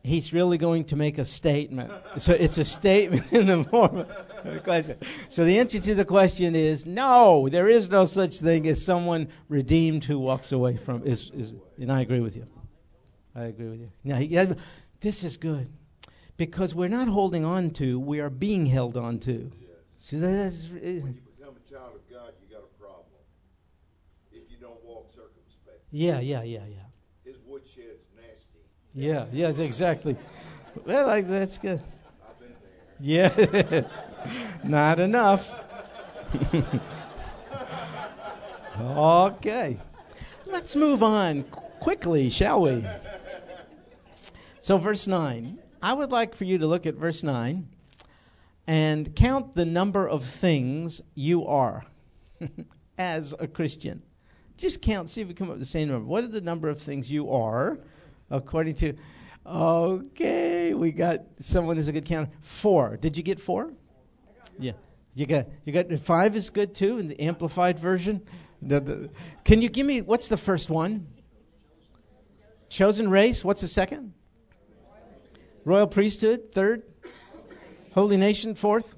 he's 0.04 0.34
really 0.34 0.58
going 0.58 0.86
to 0.86 0.96
make 0.96 1.18
a 1.18 1.26
statement. 1.26 1.92
So 2.18 2.34
it's 2.34 2.58
a 2.58 2.66
statement 2.66 3.32
in 3.32 3.48
the 3.48 3.64
form 3.64 4.00
of 4.00 4.10
a 4.46 4.60
question. 4.60 4.98
So 5.30 5.46
the 5.46 5.60
answer 5.60 5.80
to 5.80 5.96
the 5.96 6.06
question 6.06 6.56
is 6.56 6.86
no, 6.86 7.50
there 7.50 7.68
is 7.68 7.90
no 7.90 8.06
such 8.06 8.40
thing 8.40 8.68
as 8.68 8.84
someone 8.84 9.28
redeemed 9.50 10.04
who 10.04 10.20
walks 10.20 10.52
away 10.52 10.78
from 10.78 11.04
is, 11.06 11.32
is 11.34 11.54
and 11.78 11.92
I 11.92 12.02
agree 12.02 12.20
with 12.20 12.36
you. 12.36 12.48
I 13.36 13.44
agree 13.44 13.70
with 13.70 13.80
you. 13.80 13.92
Now, 14.04 14.18
yeah, 14.18 14.54
this 15.00 15.24
is 15.24 15.38
good 15.38 15.70
because 16.38 16.74
we're 16.74 16.90
not 16.90 17.08
holding 17.08 17.46
on 17.46 17.70
to, 17.70 18.00
we 18.00 18.20
are 18.20 18.30
being 18.30 18.66
held 18.66 18.98
on 18.98 19.20
to. 19.20 19.52
So 19.98 20.18
that's 20.18 20.66
eh. 20.82 20.98
When 21.00 21.14
you 21.14 21.22
become 21.38 21.56
a 21.56 21.70
child 21.70 21.94
of 21.94 22.10
God, 22.10 22.34
you 22.42 22.50
got 22.50 22.64
a 22.64 22.82
problem. 22.82 23.06
If 24.32 24.50
you 24.50 24.58
don't 24.58 24.84
walk 24.84 25.12
circumspect, 25.12 25.81
yeah, 25.92 26.20
yeah, 26.20 26.44
yeah, 26.44 26.66
yeah. 26.68 26.84
his 27.24 27.38
woodshed's 27.46 28.10
nasty. 28.16 28.60
Yeah, 28.94 29.26
yeah, 29.32 29.48
that's 29.48 29.60
exactly. 29.60 30.18
Well, 30.86 31.08
like, 31.08 31.28
that's 31.28 31.58
good. 31.58 31.82
I've 32.28 32.40
been 32.40 32.54
there. 32.62 32.96
Yeah, 33.00 33.82
not 34.64 35.00
enough. 35.00 35.64
okay, 38.82 39.78
let's 40.46 40.76
move 40.76 41.02
on 41.04 41.46
quickly, 41.82 42.30
shall 42.30 42.62
we? 42.62 42.86
So, 44.60 44.78
verse 44.78 45.08
9. 45.08 45.58
I 45.82 45.94
would 45.94 46.12
like 46.12 46.36
for 46.36 46.46
you 46.46 46.60
to 46.60 46.68
look 46.68 46.86
at 46.86 46.96
verse 46.96 47.24
9 47.24 47.68
and 48.68 49.16
count 49.16 49.56
the 49.56 49.66
number 49.66 50.08
of 50.08 50.24
things 50.24 51.02
you 51.16 51.46
are 51.48 51.84
as 52.98 53.34
a 53.40 53.48
Christian. 53.48 54.04
Just 54.62 54.80
count, 54.80 55.10
see 55.10 55.22
if 55.22 55.28
we 55.28 55.34
come 55.34 55.48
up 55.48 55.54
with 55.54 55.60
the 55.60 55.66
same 55.66 55.88
number. 55.88 56.06
What 56.06 56.24
are 56.24 56.28
the 56.28 56.40
number 56.40 56.70
of 56.70 56.80
things 56.80 57.12
you 57.12 57.32
are 57.32 57.80
according 58.30 58.76
to. 58.76 58.94
Okay, 59.44 60.76
we 60.76 60.92
got 60.92 61.22
someone 61.40 61.78
who's 61.78 61.88
a 61.88 61.92
good 61.92 62.06
counter. 62.06 62.32
Four. 62.42 62.96
Did 62.98 63.18
you 63.18 63.24
get 63.24 63.40
four? 63.40 63.72
Yeah. 64.60 64.74
You 65.16 65.26
got 65.26 65.48
you 65.66 65.74
got 65.74 65.92
five 66.00 66.36
is 66.36 66.52
good 66.52 66.76
too 66.76 67.00
in 67.00 67.08
the 67.08 67.20
amplified 67.20 67.80
version. 67.80 68.22
The- 68.62 68.80
the- 68.80 69.10
can 69.44 69.64
you 69.64 69.70
give 69.70 69.88
me 69.88 70.02
what's 70.02 70.28
the 70.28 70.38
first 70.38 70.70
one? 70.70 71.08
Chosen 72.70 73.10
race. 73.10 73.44
What's 73.44 73.62
the 73.62 73.68
second? 73.68 74.14
Royal 75.66 75.88
priesthood. 75.88 76.52
Third. 76.52 76.84
Holy 77.96 78.16
nation. 78.16 78.54
Fourth. 78.54 78.96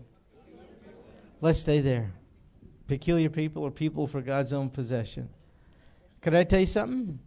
Let's 1.40 1.60
stay 1.60 1.80
there. 1.80 2.12
Peculiar 2.90 3.30
people 3.30 3.64
or 3.64 3.72
people 3.72 4.08
for 4.08 4.22
God's 4.22 4.52
own 4.52 4.70
possession. 4.70 5.30
Could 6.24 6.34
I 6.34 6.46
tell 6.46 6.62
you 6.62 6.66
something? 6.66 7.20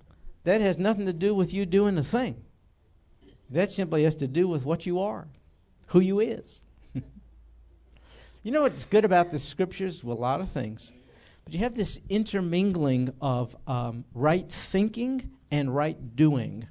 That 0.44 0.62
has 0.62 0.78
nothing 0.78 1.04
to 1.04 1.12
do 1.12 1.34
with 1.34 1.52
you 1.52 1.66
doing 1.66 1.98
a 1.98 2.02
thing. 2.02 2.42
That 3.50 3.70
simply 3.70 4.04
has 4.04 4.16
to 4.16 4.26
do 4.26 4.48
with 4.48 4.64
what 4.64 4.86
you 4.86 5.00
are, 5.00 5.28
who 5.88 6.00
you 6.00 6.20
is. 6.20 6.64
you 8.42 8.52
know 8.52 8.62
what's 8.62 8.86
good 8.86 9.04
about 9.04 9.30
the 9.30 9.38
scriptures? 9.38 10.02
Well, 10.02 10.16
a 10.16 10.18
lot 10.18 10.40
of 10.40 10.48
things. 10.48 10.92
But 11.44 11.52
you 11.52 11.60
have 11.60 11.74
this 11.74 12.00
intermingling 12.08 13.12
of 13.20 13.54
um, 13.66 14.04
right 14.14 14.50
thinking 14.50 15.30
and 15.50 15.74
right 15.74 16.16
doing. 16.16 16.66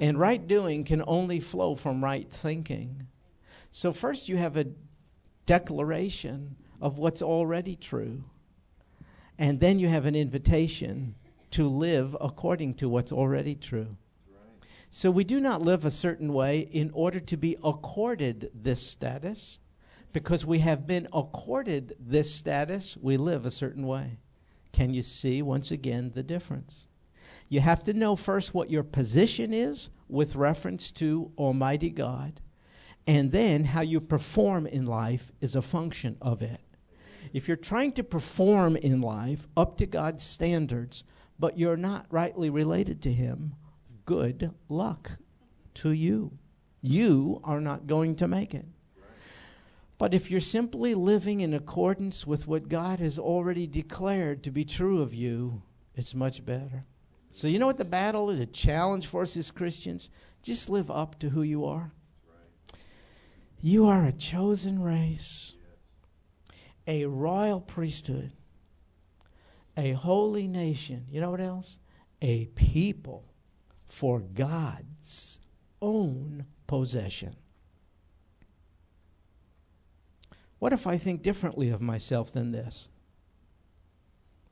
And 0.00 0.18
right 0.18 0.44
doing 0.44 0.84
can 0.84 1.04
only 1.06 1.38
flow 1.38 1.76
from 1.76 2.02
right 2.02 2.28
thinking. 2.28 3.06
So, 3.70 3.92
first, 3.92 4.28
you 4.28 4.36
have 4.36 4.56
a 4.56 4.66
declaration 5.46 6.56
of 6.80 6.98
what's 6.98 7.22
already 7.22 7.76
true. 7.76 8.24
And 9.38 9.60
then 9.60 9.78
you 9.78 9.88
have 9.88 10.06
an 10.06 10.16
invitation 10.16 11.14
to 11.52 11.68
live 11.68 12.16
according 12.20 12.74
to 12.74 12.88
what's 12.88 13.12
already 13.12 13.54
true. 13.54 13.96
So 14.90 15.10
we 15.10 15.24
do 15.24 15.38
not 15.38 15.60
live 15.60 15.84
a 15.84 15.90
certain 15.90 16.32
way 16.32 16.60
in 16.60 16.90
order 16.94 17.20
to 17.20 17.36
be 17.36 17.56
accorded 17.62 18.50
this 18.54 18.80
status. 18.80 19.58
Because 20.12 20.46
we 20.46 20.60
have 20.60 20.86
been 20.86 21.06
accorded 21.12 21.94
this 22.00 22.34
status, 22.34 22.96
we 22.96 23.18
live 23.18 23.44
a 23.44 23.50
certain 23.50 23.86
way. 23.86 24.18
Can 24.72 24.94
you 24.94 25.02
see 25.02 25.42
once 25.42 25.70
again 25.70 26.12
the 26.14 26.22
difference? 26.22 26.86
You 27.50 27.60
have 27.60 27.82
to 27.84 27.92
know 27.92 28.16
first 28.16 28.54
what 28.54 28.70
your 28.70 28.82
position 28.82 29.52
is 29.52 29.90
with 30.08 30.36
reference 30.36 30.90
to 30.92 31.30
Almighty 31.36 31.90
God, 31.90 32.40
and 33.06 33.30
then 33.30 33.64
how 33.64 33.82
you 33.82 34.00
perform 34.00 34.66
in 34.66 34.86
life 34.86 35.30
is 35.42 35.54
a 35.54 35.62
function 35.62 36.16
of 36.22 36.40
it. 36.40 36.60
If 37.34 37.46
you're 37.46 37.56
trying 37.58 37.92
to 37.92 38.04
perform 38.04 38.76
in 38.76 39.02
life 39.02 39.46
up 39.56 39.76
to 39.78 39.86
God's 39.86 40.24
standards, 40.24 41.04
but 41.38 41.58
you're 41.58 41.76
not 41.76 42.06
rightly 42.10 42.50
related 42.50 43.02
to 43.02 43.12
Him, 43.12 43.54
good 44.04 44.52
luck 44.68 45.12
to 45.74 45.92
you. 45.92 46.38
You 46.80 47.40
are 47.44 47.60
not 47.60 47.86
going 47.86 48.16
to 48.16 48.28
make 48.28 48.54
it. 48.54 48.66
But 49.98 50.14
if 50.14 50.30
you're 50.30 50.40
simply 50.40 50.94
living 50.94 51.40
in 51.40 51.52
accordance 51.52 52.24
with 52.24 52.46
what 52.46 52.68
God 52.68 53.00
has 53.00 53.18
already 53.18 53.66
declared 53.66 54.44
to 54.44 54.50
be 54.52 54.64
true 54.64 55.02
of 55.02 55.12
you, 55.12 55.62
it's 55.94 56.14
much 56.14 56.46
better. 56.46 56.84
So, 57.32 57.48
you 57.48 57.58
know 57.58 57.66
what 57.66 57.78
the 57.78 57.84
battle 57.84 58.30
is? 58.30 58.38
A 58.38 58.46
challenge 58.46 59.06
for 59.06 59.22
us 59.22 59.36
as 59.36 59.50
Christians? 59.50 60.08
Just 60.42 60.70
live 60.70 60.90
up 60.90 61.18
to 61.18 61.30
who 61.30 61.42
you 61.42 61.64
are. 61.64 61.92
You 63.60 63.86
are 63.86 64.04
a 64.04 64.12
chosen 64.12 64.80
race, 64.80 65.54
a 66.86 67.04
royal 67.06 67.60
priesthood, 67.60 68.32
a 69.78 69.92
holy 69.92 70.48
nation. 70.48 71.06
You 71.08 71.20
know 71.20 71.30
what 71.30 71.40
else? 71.40 71.78
A 72.20 72.46
people 72.46 73.24
for 73.86 74.20
God's 74.20 75.38
own 75.80 76.44
possession. 76.66 77.36
What 80.58 80.72
if 80.72 80.88
I 80.88 80.98
think 80.98 81.22
differently 81.22 81.70
of 81.70 81.80
myself 81.80 82.32
than 82.32 82.50
this? 82.50 82.88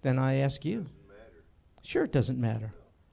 Then 0.02 0.18
I 0.18 0.36
ask 0.36 0.64
you. 0.64 0.86
Sure, 1.82 2.04
it 2.04 2.12
doesn't 2.12 2.40
matter. 2.40 2.72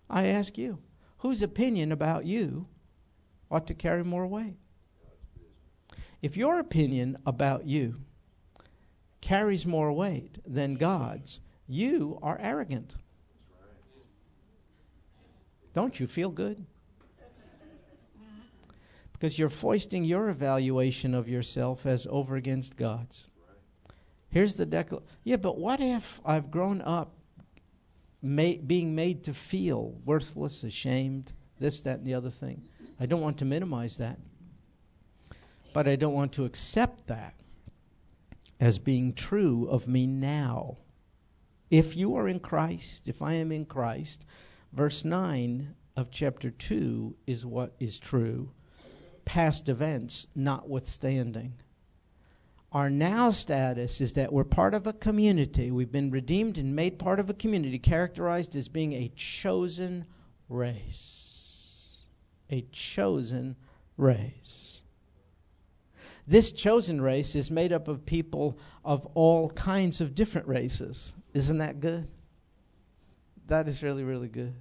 I 0.09 0.27
ask 0.27 0.57
you. 0.57 0.77
Whose 1.17 1.41
opinion 1.41 1.91
about 1.91 2.25
you 2.25 2.67
ought 3.49 3.65
to 3.67 3.73
carry 3.73 4.03
more 4.03 4.27
weight? 4.27 4.57
If 6.21 6.37
your 6.37 6.59
opinion 6.59 7.17
about 7.25 7.65
you 7.65 8.01
carries 9.21 9.65
more 9.65 9.91
weight 9.91 10.37
than 10.45 10.75
God's, 10.75 11.39
you 11.67 12.19
are 12.21 12.37
arrogant. 12.41 12.95
Don't 15.73 15.99
you 15.99 16.07
feel 16.07 16.29
good? 16.29 16.65
Because 19.13 19.39
you're 19.39 19.49
foisting 19.49 20.03
your 20.03 20.29
evaluation 20.29 21.15
of 21.15 21.29
yourself 21.29 21.85
as 21.85 22.05
over 22.09 22.35
against 22.35 22.75
God's. 22.75 23.29
Here's 24.29 24.55
the 24.55 24.65
declaration. 24.65 25.07
Yeah, 25.23 25.37
but 25.37 25.57
what 25.57 25.79
if 25.79 26.19
I've 26.25 26.51
grown 26.51 26.81
up 26.81 27.15
ma- 28.21 28.59
being 28.65 28.93
made 28.93 29.23
to 29.25 29.33
feel 29.33 29.95
worthless, 30.05 30.63
ashamed, 30.63 31.31
this, 31.59 31.81
that, 31.81 31.99
and 31.99 32.07
the 32.07 32.15
other 32.15 32.29
thing? 32.29 32.63
I 32.99 33.05
don't 33.05 33.21
want 33.21 33.37
to 33.39 33.45
minimize 33.45 33.97
that. 33.97 34.19
But 35.71 35.87
I 35.87 35.95
don't 35.95 36.13
want 36.13 36.33
to 36.33 36.45
accept 36.45 37.07
that 37.07 37.33
as 38.59 38.77
being 38.77 39.13
true 39.13 39.67
of 39.69 39.87
me 39.87 40.05
now. 40.05 40.77
If 41.73 41.97
you 41.97 42.15
are 42.17 42.27
in 42.27 42.39
Christ, 42.39 43.07
if 43.07 43.23
I 43.23 43.33
am 43.33 43.51
in 43.51 43.65
Christ, 43.65 44.27
verse 44.73 45.03
9 45.03 45.73
of 45.97 46.11
chapter 46.11 46.51
2 46.51 47.15
is 47.25 47.47
what 47.47 47.73
is 47.79 47.97
true, 47.97 48.51
past 49.25 49.67
events 49.67 50.27
notwithstanding. 50.35 51.55
Our 52.71 52.91
now 52.91 53.31
status 53.31 54.01
is 54.01 54.13
that 54.13 54.31
we're 54.31 54.43
part 54.43 54.75
of 54.75 54.85
a 54.85 54.93
community. 54.93 55.71
We've 55.71 55.91
been 55.91 56.11
redeemed 56.11 56.59
and 56.59 56.75
made 56.75 56.99
part 56.99 57.19
of 57.19 57.31
a 57.31 57.33
community 57.33 57.79
characterized 57.79 58.55
as 58.55 58.67
being 58.67 58.93
a 58.93 59.11
chosen 59.15 60.05
race. 60.49 62.05
A 62.51 62.67
chosen 62.71 63.55
race. 63.97 64.82
This 66.25 66.51
chosen 66.51 67.01
race 67.01 67.35
is 67.35 67.51
made 67.51 67.73
up 67.73 67.87
of 67.87 68.05
people 68.05 68.57
of 68.85 69.05
all 69.13 69.49
kinds 69.49 69.99
of 69.99 70.15
different 70.15 70.47
races. 70.47 71.13
Isn't 71.33 71.57
that 71.57 71.79
good? 71.79 72.07
That 73.47 73.67
is 73.67 73.83
really, 73.83 74.03
really 74.03 74.29
good. 74.29 74.53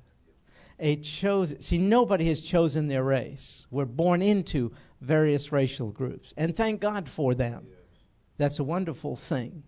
A 0.80 0.96
chosen, 0.96 1.60
see, 1.60 1.78
nobody 1.78 2.26
has 2.26 2.40
chosen 2.40 2.88
their 2.88 3.04
race. 3.04 3.66
We're 3.70 3.84
born 3.84 4.22
into 4.22 4.72
various 5.00 5.52
racial 5.52 5.90
groups, 5.90 6.34
and 6.36 6.56
thank 6.56 6.80
God 6.80 7.08
for 7.08 7.34
them. 7.34 7.68
That's 8.38 8.58
a 8.58 8.64
wonderful 8.64 9.14
thing, 9.14 9.62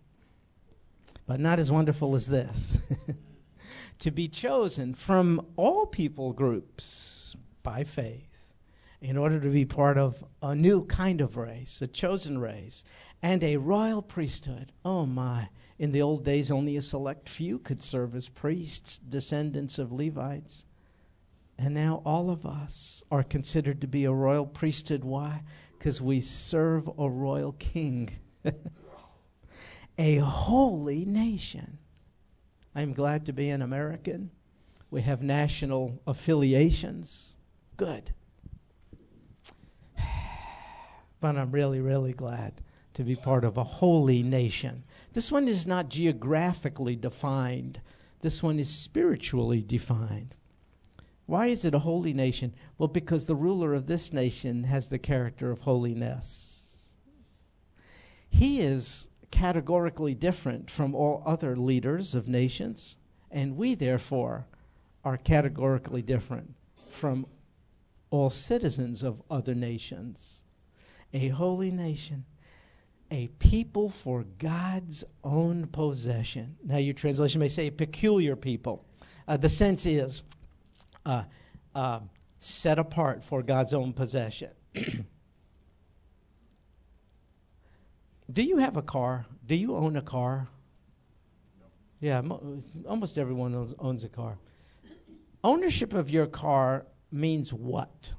but 1.26 1.38
not 1.38 1.60
as 1.60 1.70
wonderful 1.70 2.16
as 2.16 2.26
this. 2.26 2.76
to 4.00 4.10
be 4.10 4.26
chosen 4.26 4.94
from 4.94 5.46
all 5.56 5.86
people 5.86 6.32
groups 6.32 7.36
by 7.62 7.84
faith 7.84 8.33
in 9.04 9.18
order 9.18 9.38
to 9.38 9.50
be 9.50 9.66
part 9.66 9.98
of 9.98 10.24
a 10.40 10.54
new 10.54 10.82
kind 10.86 11.20
of 11.20 11.36
race, 11.36 11.82
a 11.82 11.86
chosen 11.86 12.38
race, 12.38 12.84
and 13.22 13.44
a 13.44 13.58
royal 13.58 14.00
priesthood. 14.00 14.72
Oh 14.82 15.04
my. 15.04 15.50
In 15.78 15.92
the 15.92 16.00
old 16.00 16.24
days, 16.24 16.50
only 16.50 16.78
a 16.78 16.80
select 16.80 17.28
few 17.28 17.58
could 17.58 17.82
serve 17.82 18.14
as 18.14 18.30
priests, 18.30 18.96
descendants 18.96 19.78
of 19.78 19.92
Levites. 19.92 20.64
And 21.58 21.74
now 21.74 22.00
all 22.06 22.30
of 22.30 22.46
us 22.46 23.04
are 23.10 23.22
considered 23.22 23.82
to 23.82 23.86
be 23.86 24.06
a 24.06 24.12
royal 24.12 24.46
priesthood. 24.46 25.04
Why? 25.04 25.42
Because 25.78 26.00
we 26.00 26.22
serve 26.22 26.88
a 26.98 27.10
royal 27.10 27.52
king, 27.58 28.08
a 29.98 30.16
holy 30.16 31.04
nation. 31.04 31.76
I'm 32.74 32.94
glad 32.94 33.26
to 33.26 33.34
be 33.34 33.50
an 33.50 33.60
American. 33.60 34.30
We 34.90 35.02
have 35.02 35.22
national 35.22 36.00
affiliations. 36.06 37.36
Good. 37.76 38.14
But 41.24 41.38
I'm 41.38 41.52
really, 41.52 41.80
really 41.80 42.12
glad 42.12 42.60
to 42.92 43.02
be 43.02 43.16
part 43.16 43.44
of 43.44 43.56
a 43.56 43.64
holy 43.64 44.22
nation. 44.22 44.84
This 45.14 45.32
one 45.32 45.48
is 45.48 45.66
not 45.66 45.88
geographically 45.88 46.96
defined, 46.96 47.80
this 48.20 48.42
one 48.42 48.58
is 48.58 48.68
spiritually 48.68 49.62
defined. 49.62 50.34
Why 51.24 51.46
is 51.46 51.64
it 51.64 51.72
a 51.72 51.78
holy 51.78 52.12
nation? 52.12 52.52
Well, 52.76 52.88
because 52.88 53.24
the 53.24 53.34
ruler 53.34 53.72
of 53.72 53.86
this 53.86 54.12
nation 54.12 54.64
has 54.64 54.90
the 54.90 54.98
character 54.98 55.50
of 55.50 55.60
holiness. 55.60 56.94
He 58.28 58.60
is 58.60 59.08
categorically 59.30 60.14
different 60.14 60.70
from 60.70 60.94
all 60.94 61.22
other 61.24 61.56
leaders 61.56 62.14
of 62.14 62.28
nations, 62.28 62.98
and 63.30 63.56
we, 63.56 63.74
therefore, 63.74 64.46
are 65.06 65.16
categorically 65.16 66.02
different 66.02 66.52
from 66.90 67.24
all 68.10 68.28
citizens 68.28 69.02
of 69.02 69.22
other 69.30 69.54
nations. 69.54 70.42
A 71.14 71.28
holy 71.28 71.70
nation, 71.70 72.24
a 73.10 73.28
people 73.38 73.88
for 73.88 74.24
God's 74.38 75.04
own 75.22 75.68
possession. 75.68 76.56
Now, 76.64 76.78
your 76.78 76.94
translation 76.94 77.38
may 77.38 77.48
say 77.48 77.70
peculiar 77.70 78.34
people. 78.36 78.84
Uh, 79.26 79.36
the 79.36 79.48
sense 79.48 79.86
is 79.86 80.24
uh, 81.06 81.22
uh, 81.74 82.00
set 82.38 82.78
apart 82.78 83.24
for 83.24 83.42
God's 83.42 83.72
own 83.72 83.92
possession. 83.92 84.50
Do 88.32 88.42
you 88.42 88.58
have 88.58 88.76
a 88.76 88.82
car? 88.82 89.26
Do 89.46 89.54
you 89.54 89.76
own 89.76 89.96
a 89.96 90.02
car? 90.02 90.48
Yeah, 92.00 92.20
mo- 92.22 92.60
almost 92.88 93.18
everyone 93.18 93.54
owns, 93.54 93.74
owns 93.78 94.04
a 94.04 94.08
car. 94.08 94.36
Ownership 95.44 95.92
of 95.92 96.10
your 96.10 96.26
car 96.26 96.86
means 97.12 97.52
what 97.52 98.12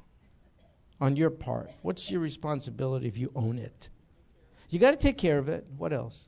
on 0.99 1.15
your 1.15 1.29
part? 1.29 1.71
What's 1.81 2.09
your 2.09 2.21
responsibility 2.21 3.07
if 3.07 3.17
you 3.17 3.31
own 3.35 3.57
it? 3.57 3.89
You 4.69 4.79
got 4.79 4.91
to 4.91 4.97
take 4.97 5.17
care 5.17 5.37
of 5.37 5.49
it. 5.49 5.65
What 5.77 5.93
else? 5.93 6.27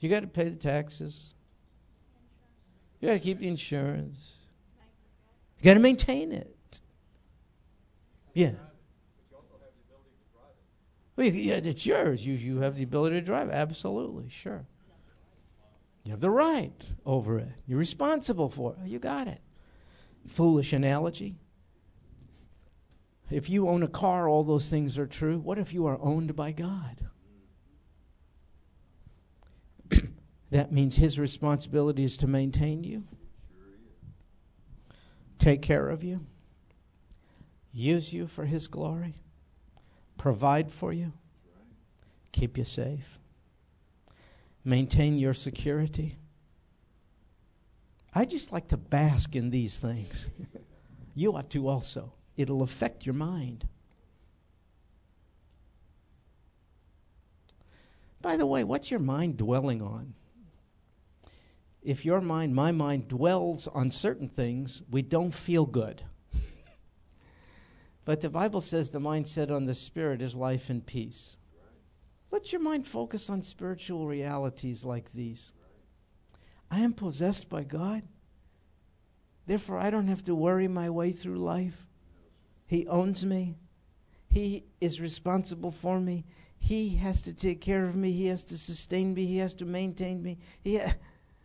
You 0.00 0.08
got 0.08 0.20
to 0.20 0.26
pay 0.26 0.48
the 0.48 0.56
taxes. 0.56 1.34
You 3.00 3.08
got 3.08 3.14
to 3.14 3.20
keep 3.20 3.38
the 3.38 3.48
insurance. 3.48 4.32
You 5.58 5.64
got 5.64 5.74
to 5.74 5.80
maintain 5.80 6.32
it. 6.32 6.80
Yeah. 8.34 8.52
Well, 11.16 11.26
you, 11.26 11.32
yeah, 11.32 11.60
it's 11.62 11.84
yours. 11.84 12.24
You, 12.24 12.34
you 12.34 12.60
have 12.60 12.76
the 12.76 12.82
ability 12.82 13.16
to 13.16 13.20
drive. 13.20 13.50
Absolutely, 13.50 14.28
sure. 14.28 14.66
You 16.04 16.12
have 16.12 16.20
the 16.20 16.30
right 16.30 16.72
over 17.04 17.38
it. 17.38 17.52
You're 17.66 17.78
responsible 17.78 18.48
for 18.48 18.74
it. 18.82 18.88
You 18.88 18.98
got 18.98 19.28
it. 19.28 19.40
Foolish 20.26 20.72
analogy. 20.72 21.36
If 23.30 23.48
you 23.48 23.68
own 23.68 23.84
a 23.84 23.88
car, 23.88 24.28
all 24.28 24.42
those 24.42 24.68
things 24.68 24.98
are 24.98 25.06
true. 25.06 25.38
What 25.38 25.58
if 25.58 25.72
you 25.72 25.86
are 25.86 25.98
owned 26.00 26.34
by 26.34 26.50
God? 26.50 27.06
that 30.50 30.72
means 30.72 30.96
His 30.96 31.18
responsibility 31.18 32.02
is 32.02 32.16
to 32.18 32.26
maintain 32.26 32.82
you, 32.82 33.04
take 35.38 35.62
care 35.62 35.88
of 35.88 36.02
you, 36.02 36.26
use 37.72 38.12
you 38.12 38.26
for 38.26 38.44
His 38.44 38.66
glory, 38.66 39.14
provide 40.18 40.72
for 40.72 40.92
you, 40.92 41.12
keep 42.32 42.58
you 42.58 42.64
safe, 42.64 43.20
maintain 44.64 45.18
your 45.18 45.34
security. 45.34 46.16
I 48.12 48.24
just 48.24 48.50
like 48.50 48.66
to 48.68 48.76
bask 48.76 49.36
in 49.36 49.50
these 49.50 49.78
things. 49.78 50.28
you 51.14 51.36
ought 51.36 51.48
to 51.50 51.68
also. 51.68 52.12
It'll 52.40 52.62
affect 52.62 53.04
your 53.04 53.14
mind. 53.14 53.68
By 58.22 58.38
the 58.38 58.46
way, 58.46 58.64
what's 58.64 58.90
your 58.90 59.00
mind 59.00 59.36
dwelling 59.36 59.82
on? 59.82 60.14
If 61.82 62.06
your 62.06 62.22
mind, 62.22 62.54
my 62.54 62.72
mind, 62.72 63.08
dwells 63.08 63.68
on 63.68 63.90
certain 63.90 64.26
things, 64.26 64.82
we 64.90 65.02
don't 65.02 65.34
feel 65.34 65.66
good. 65.66 66.02
but 68.06 68.22
the 68.22 68.30
Bible 68.30 68.62
says 68.62 68.88
the 68.88 69.00
mindset 69.00 69.50
on 69.50 69.66
the 69.66 69.74
Spirit 69.74 70.22
is 70.22 70.34
life 70.34 70.70
and 70.70 70.84
peace. 70.84 71.36
Let 72.30 72.52
your 72.52 72.62
mind 72.62 72.86
focus 72.86 73.28
on 73.28 73.42
spiritual 73.42 74.06
realities 74.06 74.82
like 74.82 75.12
these. 75.12 75.52
I 76.70 76.80
am 76.80 76.94
possessed 76.94 77.50
by 77.50 77.64
God. 77.64 78.02
Therefore, 79.46 79.76
I 79.76 79.90
don't 79.90 80.08
have 80.08 80.24
to 80.24 80.34
worry 80.34 80.68
my 80.68 80.88
way 80.88 81.12
through 81.12 81.38
life. 81.38 81.86
He 82.70 82.86
owns 82.86 83.26
me. 83.26 83.56
He 84.28 84.62
is 84.80 85.00
responsible 85.00 85.72
for 85.72 85.98
me. 85.98 86.24
He 86.56 86.94
has 86.98 87.20
to 87.22 87.34
take 87.34 87.60
care 87.60 87.84
of 87.84 87.96
me. 87.96 88.12
He 88.12 88.26
has 88.26 88.44
to 88.44 88.56
sustain 88.56 89.12
me. 89.12 89.26
He 89.26 89.38
has 89.38 89.54
to 89.54 89.64
maintain 89.64 90.22
me. 90.22 90.38
He, 90.62 90.78
ha- 90.78 90.94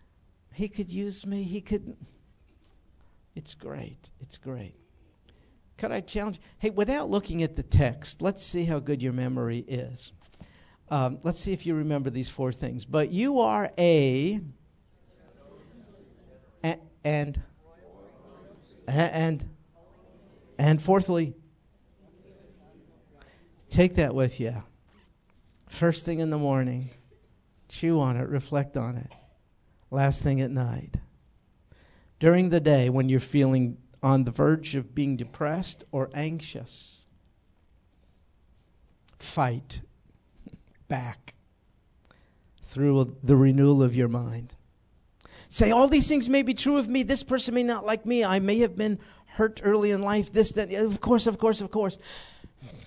he 0.54 0.70
could 0.70 0.92
use 0.92 1.26
me. 1.26 1.42
He 1.42 1.62
could. 1.62 1.98
It's 3.34 3.56
great. 3.56 4.12
It's 4.20 4.38
great. 4.38 4.76
Could 5.80 5.92
I 5.92 6.02
challenge? 6.02 6.40
Hey, 6.60 6.70
without 6.70 7.10
looking 7.10 7.42
at 7.42 7.56
the 7.56 7.64
text, 7.64 8.22
let's 8.22 8.44
see 8.44 8.64
how 8.64 8.78
good 8.78 9.02
your 9.02 9.14
memory 9.14 9.66
is. 9.68 10.12
Um, 10.92 11.18
let's 11.24 11.40
see 11.40 11.54
if 11.54 11.66
you 11.66 11.74
remember 11.74 12.12
these 12.12 12.30
four 12.30 12.52
things. 12.52 12.86
But 12.86 13.12
you 13.12 13.40
are 13.40 13.72
a, 13.80 14.42
and 16.62 16.80
and 17.04 17.42
and 18.88 19.55
and 20.58 20.82
fourthly, 20.82 21.34
take 23.70 23.96
that 23.96 24.16
with 24.16 24.40
you. 24.40 24.64
First 25.68 26.06
thing 26.06 26.20
in 26.20 26.30
the 26.30 26.38
morning, 26.38 26.90
chew 27.68 28.00
on 28.00 28.18
it, 28.18 28.30
reflect 28.30 28.78
on 28.78 28.98
it. 28.98 29.12
Last 29.92 30.24
thing 30.24 30.42
at 30.42 30.52
night. 30.52 30.98
During 32.20 32.50
the 32.50 32.60
day, 32.60 32.90
when 32.90 33.10
you're 33.10 33.20
feeling 33.20 33.78
on 34.02 34.24
the 34.24 34.32
verge 34.32 34.76
of 34.76 34.96
being 34.96 35.18
depressed 35.18 35.84
or 35.92 36.10
anxious, 36.14 37.08
fight 39.18 39.82
back 40.88 41.34
through 42.62 43.16
the 43.24 43.36
renewal 43.36 43.82
of 43.82 43.96
your 43.96 44.08
mind. 44.08 44.54
Say, 45.50 45.72
all 45.72 45.88
these 45.88 46.08
things 46.08 46.28
may 46.28 46.42
be 46.42 46.54
true 46.54 46.78
of 46.78 46.90
me. 46.90 47.04
This 47.04 47.24
person 47.24 47.54
may 47.54 47.64
not 47.64 47.86
like 47.86 48.06
me. 48.06 48.24
I 48.24 48.40
may 48.40 48.60
have 48.60 48.78
been 48.78 49.00
hurt 49.36 49.60
early 49.64 49.92
in 49.92 50.02
life, 50.02 50.32
this, 50.32 50.54
that. 50.54 50.72
Of 50.72 51.02
course, 51.02 51.28
of 51.28 51.38
course, 51.38 51.62
of 51.62 51.70
course. 51.70 51.98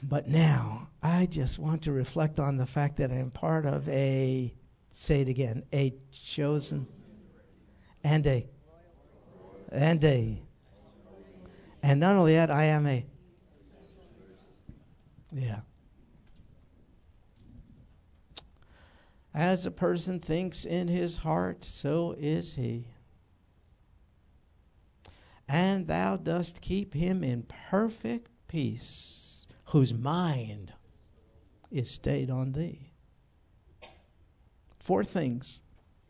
But 0.02 0.28
now, 0.28 0.88
I 1.02 1.26
just 1.26 1.58
want 1.58 1.82
to 1.82 1.92
reflect 1.92 2.40
on 2.40 2.56
the 2.56 2.66
fact 2.66 2.96
that 2.96 3.10
I 3.10 3.16
am 3.16 3.30
part 3.30 3.66
of 3.66 3.88
a, 3.88 4.52
say 4.90 5.20
it 5.20 5.28
again, 5.28 5.62
a 5.72 5.94
chosen 6.10 6.86
and 8.02 8.26
a, 8.26 8.46
and 9.70 10.02
a, 10.04 10.42
and 11.82 12.00
not 12.00 12.16
only 12.16 12.34
that, 12.34 12.50
I 12.50 12.64
am 12.64 12.86
a, 12.86 13.04
yeah. 15.32 15.60
As 19.34 19.66
a 19.66 19.70
person 19.70 20.18
thinks 20.18 20.64
in 20.64 20.88
his 20.88 21.18
heart, 21.18 21.62
so 21.62 22.16
is 22.18 22.54
he. 22.54 22.88
And 25.48 25.86
thou 25.86 26.16
dost 26.16 26.60
keep 26.60 26.92
him 26.92 27.24
in 27.24 27.44
perfect 27.70 28.30
peace, 28.48 29.46
whose 29.66 29.94
mind 29.94 30.72
is 31.70 31.90
stayed 31.90 32.30
on 32.30 32.52
thee. 32.52 32.92
Four 34.78 35.04
things. 35.04 35.62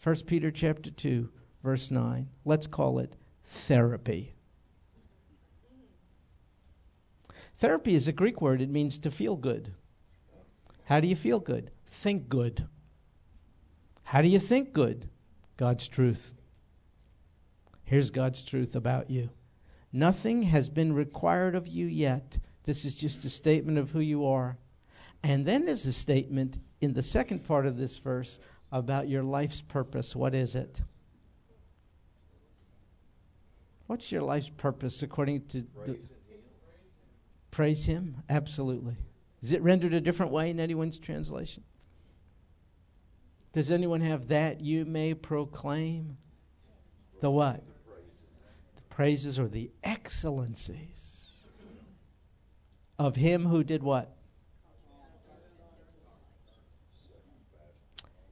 1 0.03 0.16
Peter 0.27 0.51
chapter 0.51 0.90
2, 0.90 1.29
verse 1.62 1.90
9. 1.90 2.29
Let's 2.44 2.66
call 2.66 2.98
it 2.98 3.16
therapy. 3.42 4.35
Therapy 7.57 7.94
is 7.94 8.07
a 8.07 8.12
Greek 8.12 8.40
word. 8.40 8.61
It 8.62 8.70
means 8.70 8.98
to 8.98 9.11
feel 9.11 9.35
good. 9.35 9.74
How 10.85 11.01
do 11.01 11.09
you 11.09 11.16
feel 11.16 11.40
good? 11.40 11.70
Think 11.87 12.29
good. 12.29 12.68
How 14.05 14.22
do 14.22 14.29
you 14.29 14.38
think 14.38 14.72
good? 14.72 15.11
God's 15.57 15.88
truth. 15.88 16.33
Here's 17.88 18.11
God's 18.11 18.42
truth 18.42 18.77
about 18.77 19.09
you 19.09 19.31
nothing 19.94 20.42
has 20.42 20.68
been 20.68 20.92
required 20.92 21.55
of 21.55 21.66
you 21.66 21.87
yet 21.87 22.37
This 22.64 22.85
is 22.85 22.94
just 22.94 23.24
a 23.24 23.31
statement 23.31 23.79
of 23.79 23.90
who 23.90 24.01
you 24.01 24.27
are. 24.27 24.59
And 25.22 25.46
then 25.46 25.64
there's 25.64 25.87
a 25.87 25.92
statement 25.92 26.59
in 26.83 26.92
the 26.92 27.03
second 27.03 27.46
part 27.46 27.64
of 27.64 27.79
this 27.79 27.96
verse 27.96 28.40
about 28.70 29.09
your 29.09 29.22
life's 29.22 29.62
purpose. 29.62 30.14
What 30.14 30.35
is 30.35 30.55
it? 30.55 30.83
What's 33.87 34.12
your 34.12 34.20
life's 34.20 34.51
purpose 34.51 35.03
according 35.03 35.46
to 35.46 35.62
Praise 35.62 35.87
the, 35.87 35.92
Him. 35.92 36.09
praise 37.51 37.85
Him? 37.87 38.16
Absolutely. 38.29 38.96
Is 39.40 39.53
it 39.53 39.62
rendered 39.62 39.94
a 39.94 40.01
different 40.03 40.31
way 40.31 40.51
in 40.51 40.61
anyone's 40.61 40.98
translation? 40.98 41.64
Does 43.55 43.70
anyone 43.70 44.03
have 44.03 44.29
that 44.29 44.61
you 44.61 44.85
may 44.85 45.14
proclaim? 45.14 46.18
The 47.20 47.31
what? 47.31 47.62
Praises 48.98 49.38
or 49.38 49.46
the 49.46 49.70
excellencies 49.84 51.46
of 52.98 53.14
Him 53.14 53.44
who 53.46 53.62
did 53.62 53.80
what? 53.80 54.16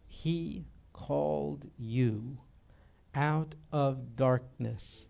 He 0.08 0.64
called 0.92 1.70
you 1.78 2.38
out 3.14 3.54
of 3.70 4.16
darkness. 4.16 5.06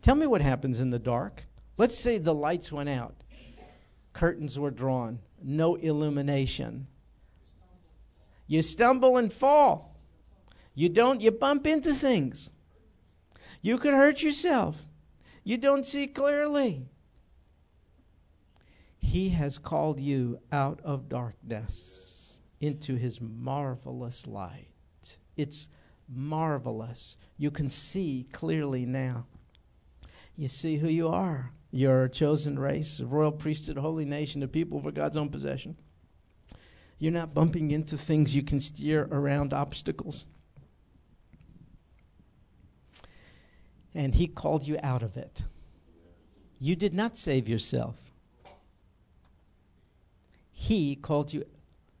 Tell 0.00 0.14
me 0.14 0.28
what 0.28 0.42
happens 0.42 0.78
in 0.78 0.90
the 0.90 1.00
dark. 1.00 1.42
Let's 1.76 1.98
say 1.98 2.18
the 2.18 2.32
lights 2.32 2.70
went 2.70 2.88
out, 2.88 3.16
curtains 4.12 4.60
were 4.60 4.70
drawn, 4.70 5.18
no 5.42 5.74
illumination. 5.74 6.86
You 8.46 8.62
stumble 8.62 9.16
and 9.16 9.32
fall. 9.32 9.96
You 10.72 10.88
don't, 10.88 11.20
you 11.20 11.32
bump 11.32 11.66
into 11.66 11.94
things. 11.94 12.52
You 13.60 13.76
could 13.76 13.94
hurt 13.94 14.22
yourself. 14.22 14.86
You 15.44 15.56
don't 15.56 15.86
see 15.86 16.06
clearly. 16.06 16.86
He 18.98 19.30
has 19.30 19.58
called 19.58 19.98
you 19.98 20.38
out 20.52 20.80
of 20.84 21.08
darkness 21.08 22.40
into 22.60 22.96
his 22.96 23.20
marvelous 23.20 24.26
light. 24.26 24.68
It's 25.36 25.68
marvelous. 26.08 27.16
You 27.38 27.50
can 27.50 27.70
see 27.70 28.28
clearly 28.32 28.84
now. 28.84 29.26
You 30.36 30.48
see 30.48 30.76
who 30.76 30.88
you 30.88 31.08
are. 31.08 31.52
You're 31.70 32.04
a 32.04 32.10
chosen 32.10 32.58
race, 32.58 33.00
a 33.00 33.06
royal 33.06 33.32
priesthood, 33.32 33.78
a 33.78 33.80
holy 33.80 34.04
nation, 34.04 34.42
a 34.42 34.48
people 34.48 34.80
for 34.80 34.90
God's 34.90 35.16
own 35.16 35.28
possession. 35.28 35.76
You're 36.98 37.12
not 37.12 37.32
bumping 37.32 37.70
into 37.70 37.96
things 37.96 38.34
you 38.34 38.42
can 38.42 38.60
steer 38.60 39.08
around 39.10 39.54
obstacles. 39.54 40.26
And 43.94 44.14
He 44.14 44.26
called 44.26 44.66
you 44.66 44.78
out 44.82 45.02
of 45.02 45.16
it. 45.16 45.42
You 46.58 46.76
did 46.76 46.94
not 46.94 47.16
save 47.16 47.48
yourself. 47.48 47.96
He 50.52 50.94
called 50.94 51.32
you. 51.32 51.46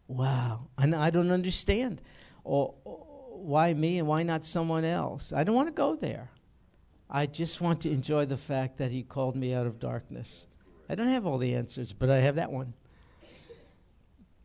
Wow. 0.06 0.68
And 0.76 0.94
I 0.94 1.10
don't 1.10 1.30
understand. 1.30 2.02
Or, 2.44 2.74
or 2.84 3.06
why 3.32 3.72
me 3.72 3.98
and 3.98 4.06
why 4.06 4.22
not 4.22 4.44
someone 4.44 4.84
else? 4.84 5.32
I 5.32 5.44
don't 5.44 5.54
want 5.54 5.68
to 5.68 5.74
go 5.74 5.96
there. 5.96 6.30
I 7.08 7.26
just 7.26 7.60
want 7.60 7.80
to 7.82 7.90
enjoy 7.90 8.26
the 8.26 8.36
fact 8.36 8.78
that 8.78 8.92
He 8.92 9.02
called 9.02 9.34
me 9.34 9.54
out 9.54 9.66
of 9.66 9.80
darkness. 9.80 10.46
I 10.88 10.94
don't 10.94 11.08
have 11.08 11.26
all 11.26 11.38
the 11.38 11.54
answers, 11.54 11.92
but 11.92 12.10
I 12.10 12.18
have 12.18 12.36
that 12.36 12.52
one. 12.52 12.74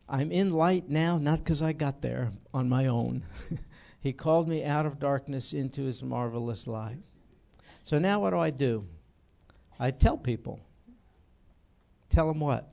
I'm 0.08 0.30
in 0.30 0.52
light 0.52 0.88
now, 0.88 1.18
not 1.18 1.40
because 1.40 1.62
I 1.62 1.72
got 1.72 2.00
there 2.00 2.32
on 2.54 2.68
my 2.68 2.86
own. 2.86 3.24
he 4.00 4.12
called 4.12 4.48
me 4.48 4.64
out 4.64 4.86
of 4.86 4.98
darkness 4.98 5.52
into 5.52 5.82
His 5.82 6.02
marvelous 6.02 6.66
light. 6.66 7.02
So 7.86 8.00
now 8.00 8.18
what 8.18 8.30
do 8.30 8.40
I 8.40 8.50
do? 8.50 8.84
I 9.78 9.92
tell 9.92 10.16
people. 10.16 10.58
Tell 12.10 12.26
them 12.26 12.40
what? 12.40 12.68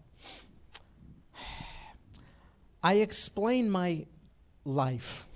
I 2.84 2.96
explain 2.96 3.70
my 3.70 4.08
life. 4.66 5.28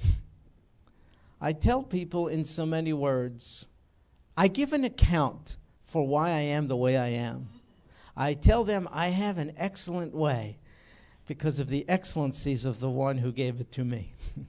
I 1.40 1.54
tell 1.54 1.84
people 1.84 2.28
in 2.28 2.44
so 2.44 2.66
many 2.66 2.92
words. 2.92 3.68
I 4.36 4.48
give 4.48 4.74
an 4.74 4.84
account 4.84 5.58
for 5.84 6.08
why 6.08 6.30
I 6.30 6.40
am 6.40 6.68
the 6.68 6.76
way 6.76 6.98
I 6.98 7.10
am. 7.10 7.48
I 8.16 8.34
tell 8.34 8.64
them 8.64 8.90
I 8.92 9.10
have 9.10 9.38
an 9.38 9.54
excellent 9.58 10.16
way 10.16 10.58
because 11.28 11.60
of 11.60 11.68
the 11.68 11.88
excellencies 11.88 12.66
of 12.66 12.80
the 12.80 12.90
one 12.90 13.20
who 13.20 13.32
gave 13.32 13.62
it 13.62 13.72
to 13.74 13.86
me. 13.86 14.16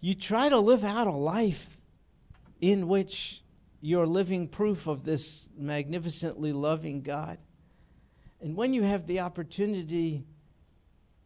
you 0.00 0.16
try 0.16 0.48
to 0.48 0.58
live 0.58 0.82
out 0.82 1.06
a 1.06 1.12
life 1.12 1.80
in 2.60 2.88
which 2.88 3.44
you're 3.80 4.06
living 4.06 4.48
proof 4.48 4.86
of 4.86 5.04
this 5.04 5.48
magnificently 5.56 6.52
loving 6.52 7.02
God. 7.02 7.38
And 8.40 8.56
when 8.56 8.72
you 8.72 8.82
have 8.82 9.06
the 9.06 9.20
opportunity, 9.20 10.24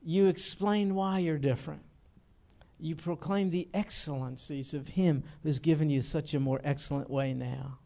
you 0.03 0.27
explain 0.27 0.95
why 0.95 1.21
you're 1.21 1.39
different. 1.39 1.83
You 2.79 2.97
proclaim 2.97 3.51
the 3.51 3.69
excellencies 3.73 4.75
of 4.75 4.89
Him 4.89 5.23
who's 5.43 5.61
given 5.61 5.89
you 5.89 6.03
such 6.03 6.35
a 6.35 6.41
more 6.41 6.61
excellent 6.65 7.09
way 7.09 7.33
now. 7.33 7.79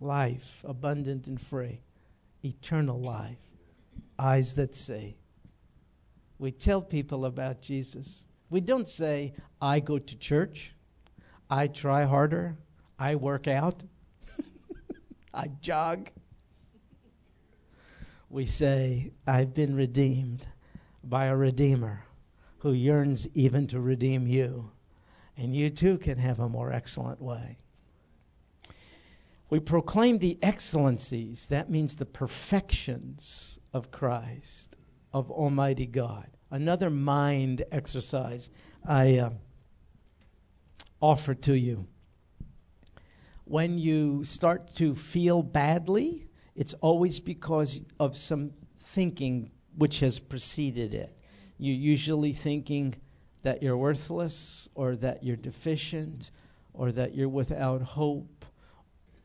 Life, 0.00 0.62
abundant 0.64 1.26
and 1.26 1.40
free, 1.40 1.80
eternal 2.44 3.00
life, 3.00 3.40
eyes 4.18 4.54
that 4.54 4.74
see. 4.74 5.16
We 6.38 6.52
tell 6.52 6.82
people 6.82 7.24
about 7.24 7.62
Jesus. 7.62 8.24
We 8.50 8.60
don't 8.60 8.86
say, 8.86 9.34
I 9.60 9.80
go 9.80 9.98
to 9.98 10.18
church, 10.18 10.74
I 11.50 11.66
try 11.66 12.04
harder, 12.04 12.56
I 12.98 13.14
work 13.14 13.46
out, 13.46 13.82
I 15.34 15.48
jog. 15.60 16.10
We 18.30 18.46
say, 18.46 19.12
I've 19.26 19.54
been 19.54 19.76
redeemed 19.76 20.46
by 21.04 21.26
a 21.26 21.36
Redeemer 21.36 22.04
who 22.58 22.72
yearns 22.72 23.28
even 23.36 23.66
to 23.68 23.80
redeem 23.80 24.26
you. 24.26 24.70
And 25.36 25.54
you 25.54 25.68
too 25.70 25.98
can 25.98 26.18
have 26.18 26.40
a 26.40 26.48
more 26.48 26.72
excellent 26.72 27.20
way. 27.20 27.58
We 29.48 29.60
proclaim 29.60 30.18
the 30.18 30.38
excellencies, 30.42 31.46
that 31.48 31.70
means 31.70 31.96
the 31.96 32.06
perfections 32.06 33.58
of 33.72 33.90
Christ, 33.90 34.74
of 35.12 35.30
Almighty 35.30 35.86
God. 35.86 36.26
Another 36.50 36.90
mind 36.90 37.64
exercise 37.70 38.50
I 38.84 39.18
uh, 39.18 39.30
offer 41.00 41.34
to 41.34 41.54
you. 41.54 41.86
When 43.48 43.78
you 43.78 44.24
start 44.24 44.74
to 44.74 44.96
feel 44.96 45.40
badly, 45.40 46.26
it's 46.56 46.74
always 46.74 47.20
because 47.20 47.80
of 48.00 48.16
some 48.16 48.50
thinking 48.76 49.52
which 49.76 50.00
has 50.00 50.18
preceded 50.18 50.92
it. 50.92 51.16
You're 51.56 51.76
usually 51.76 52.32
thinking 52.32 52.96
that 53.44 53.62
you're 53.62 53.76
worthless, 53.76 54.68
or 54.74 54.96
that 54.96 55.22
you're 55.22 55.36
deficient, 55.36 56.32
or 56.74 56.90
that 56.90 57.14
you're 57.14 57.28
without 57.28 57.80
hope, 57.82 58.44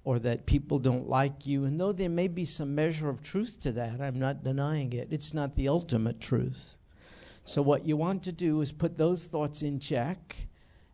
or 0.04 0.20
that 0.20 0.46
people 0.46 0.78
don't 0.78 1.10
like 1.10 1.48
you. 1.48 1.66
And 1.66 1.80
though 1.80 1.92
there 1.92 2.08
may 2.08 2.28
be 2.28 2.46
some 2.46 2.76
measure 2.76 3.10
of 3.10 3.24
truth 3.24 3.60
to 3.62 3.72
that, 3.72 4.00
I'm 4.00 4.20
not 4.20 4.44
denying 4.44 4.94
it, 4.94 5.08
it's 5.10 5.34
not 5.34 5.56
the 5.56 5.68
ultimate 5.68 6.20
truth. 6.20 6.78
So, 7.44 7.64
what 7.64 7.88
you 7.88 7.98
want 7.98 8.22
to 8.24 8.32
do 8.32 8.62
is 8.62 8.72
put 8.72 9.00
those 9.00 9.26
thoughts 9.26 9.64
in 9.64 9.80
check. 9.80 10.36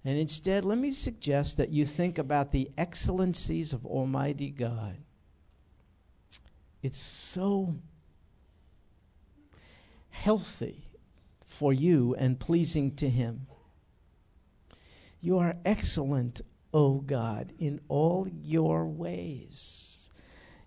And 0.07 0.17
instead, 0.17 0.63
let 0.63 0.77
me 0.77 0.91
suggest 0.91 1.57
that 1.57 1.71
you 1.71 1.85
think 1.85 2.17
about 2.17 2.53
the 2.53 2.71
excellencies 2.77 3.73
of 3.73 3.85
Almighty 3.85 4.49
God. 4.49 4.95
It's 6.81 6.97
so 6.97 7.75
healthy 10.09 10.85
for 11.45 11.73
you 11.73 12.15
and 12.17 12.39
pleasing 12.39 12.95
to 12.95 13.09
Him. 13.09 13.47
You 15.19 15.39
are 15.39 15.57
excellent, 15.65 16.39
O 16.73 17.01
God, 17.01 17.51
in 17.59 17.81
all 17.89 18.29
your 18.29 18.85
ways. 18.85 20.09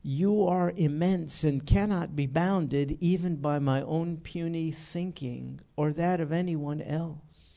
You 0.03 0.45
are 0.45 0.75
immense 0.77 1.45
and 1.45 1.67
cannot 1.67 2.15
be 2.15 2.27
bounded 2.27 2.99
even 3.01 3.37
by 3.37 3.59
my 3.59 3.81
own 3.81 4.19
puny 4.19 4.71
thinking 4.71 5.61
or 5.77 5.95
that 5.95 6.21
of 6.21 6.31
anyone 6.31 6.83
else. 6.83 7.50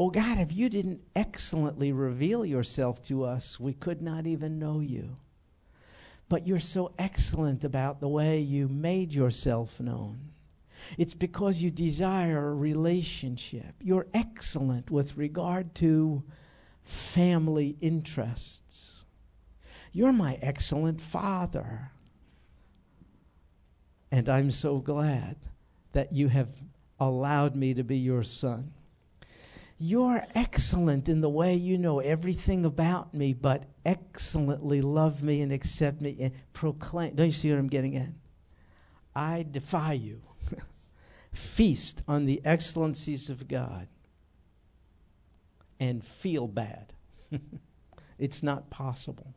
Oh 0.00 0.08
God, 0.08 0.38
if 0.38 0.56
you 0.56 0.70
didn't 0.70 1.02
excellently 1.14 1.92
reveal 1.92 2.42
yourself 2.42 3.02
to 3.02 3.22
us, 3.22 3.60
we 3.60 3.74
could 3.74 4.00
not 4.00 4.26
even 4.26 4.58
know 4.58 4.80
you. 4.80 5.18
But 6.26 6.46
you're 6.46 6.58
so 6.58 6.92
excellent 6.98 7.64
about 7.64 8.00
the 8.00 8.08
way 8.08 8.40
you 8.40 8.66
made 8.66 9.12
yourself 9.12 9.78
known. 9.78 10.30
It's 10.96 11.12
because 11.12 11.60
you 11.60 11.70
desire 11.70 12.48
a 12.48 12.54
relationship. 12.54 13.74
You're 13.82 14.06
excellent 14.14 14.90
with 14.90 15.18
regard 15.18 15.74
to 15.74 16.22
family 16.82 17.76
interests. 17.82 19.04
You're 19.92 20.14
my 20.14 20.38
excellent 20.40 21.02
father. 21.02 21.90
And 24.10 24.30
I'm 24.30 24.50
so 24.50 24.78
glad 24.78 25.36
that 25.92 26.14
you 26.14 26.28
have 26.28 26.48
allowed 26.98 27.54
me 27.54 27.74
to 27.74 27.84
be 27.84 27.98
your 27.98 28.22
son. 28.22 28.72
You're 29.82 30.22
excellent 30.34 31.08
in 31.08 31.22
the 31.22 31.30
way 31.30 31.54
you 31.54 31.78
know 31.78 32.00
everything 32.00 32.66
about 32.66 33.14
me, 33.14 33.32
but 33.32 33.64
excellently 33.86 34.82
love 34.82 35.22
me 35.22 35.40
and 35.40 35.50
accept 35.50 36.02
me 36.02 36.18
and 36.20 36.34
proclaim. 36.52 37.14
Don't 37.14 37.26
you 37.26 37.32
see 37.32 37.50
what 37.50 37.58
I'm 37.58 37.66
getting 37.66 37.96
at? 37.96 38.10
I 39.16 39.46
defy 39.50 39.94
you. 39.94 40.20
Feast 41.32 42.02
on 42.06 42.26
the 42.26 42.42
excellencies 42.44 43.30
of 43.30 43.48
God 43.48 43.88
and 45.80 46.04
feel 46.04 46.46
bad. 46.46 46.92
it's 48.18 48.42
not 48.42 48.68
possible. 48.68 49.32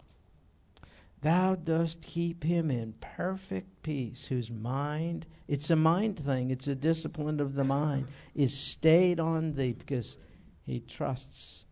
Thou 1.22 1.56
dost 1.56 2.02
keep 2.02 2.44
him 2.44 2.70
in 2.70 2.96
perfect 3.00 3.82
peace, 3.82 4.26
whose 4.26 4.52
mind, 4.52 5.26
it's 5.48 5.70
a 5.70 5.76
mind 5.78 6.20
thing, 6.20 6.52
it's 6.52 6.68
a 6.68 6.76
discipline 6.76 7.40
of 7.40 7.54
the 7.54 7.64
mind, 7.64 8.08
is 8.36 8.54
stayed 8.54 9.22
on 9.22 9.54
thee 9.54 9.72
because 9.72 10.18
he 10.66 10.80
trusts 10.80 11.66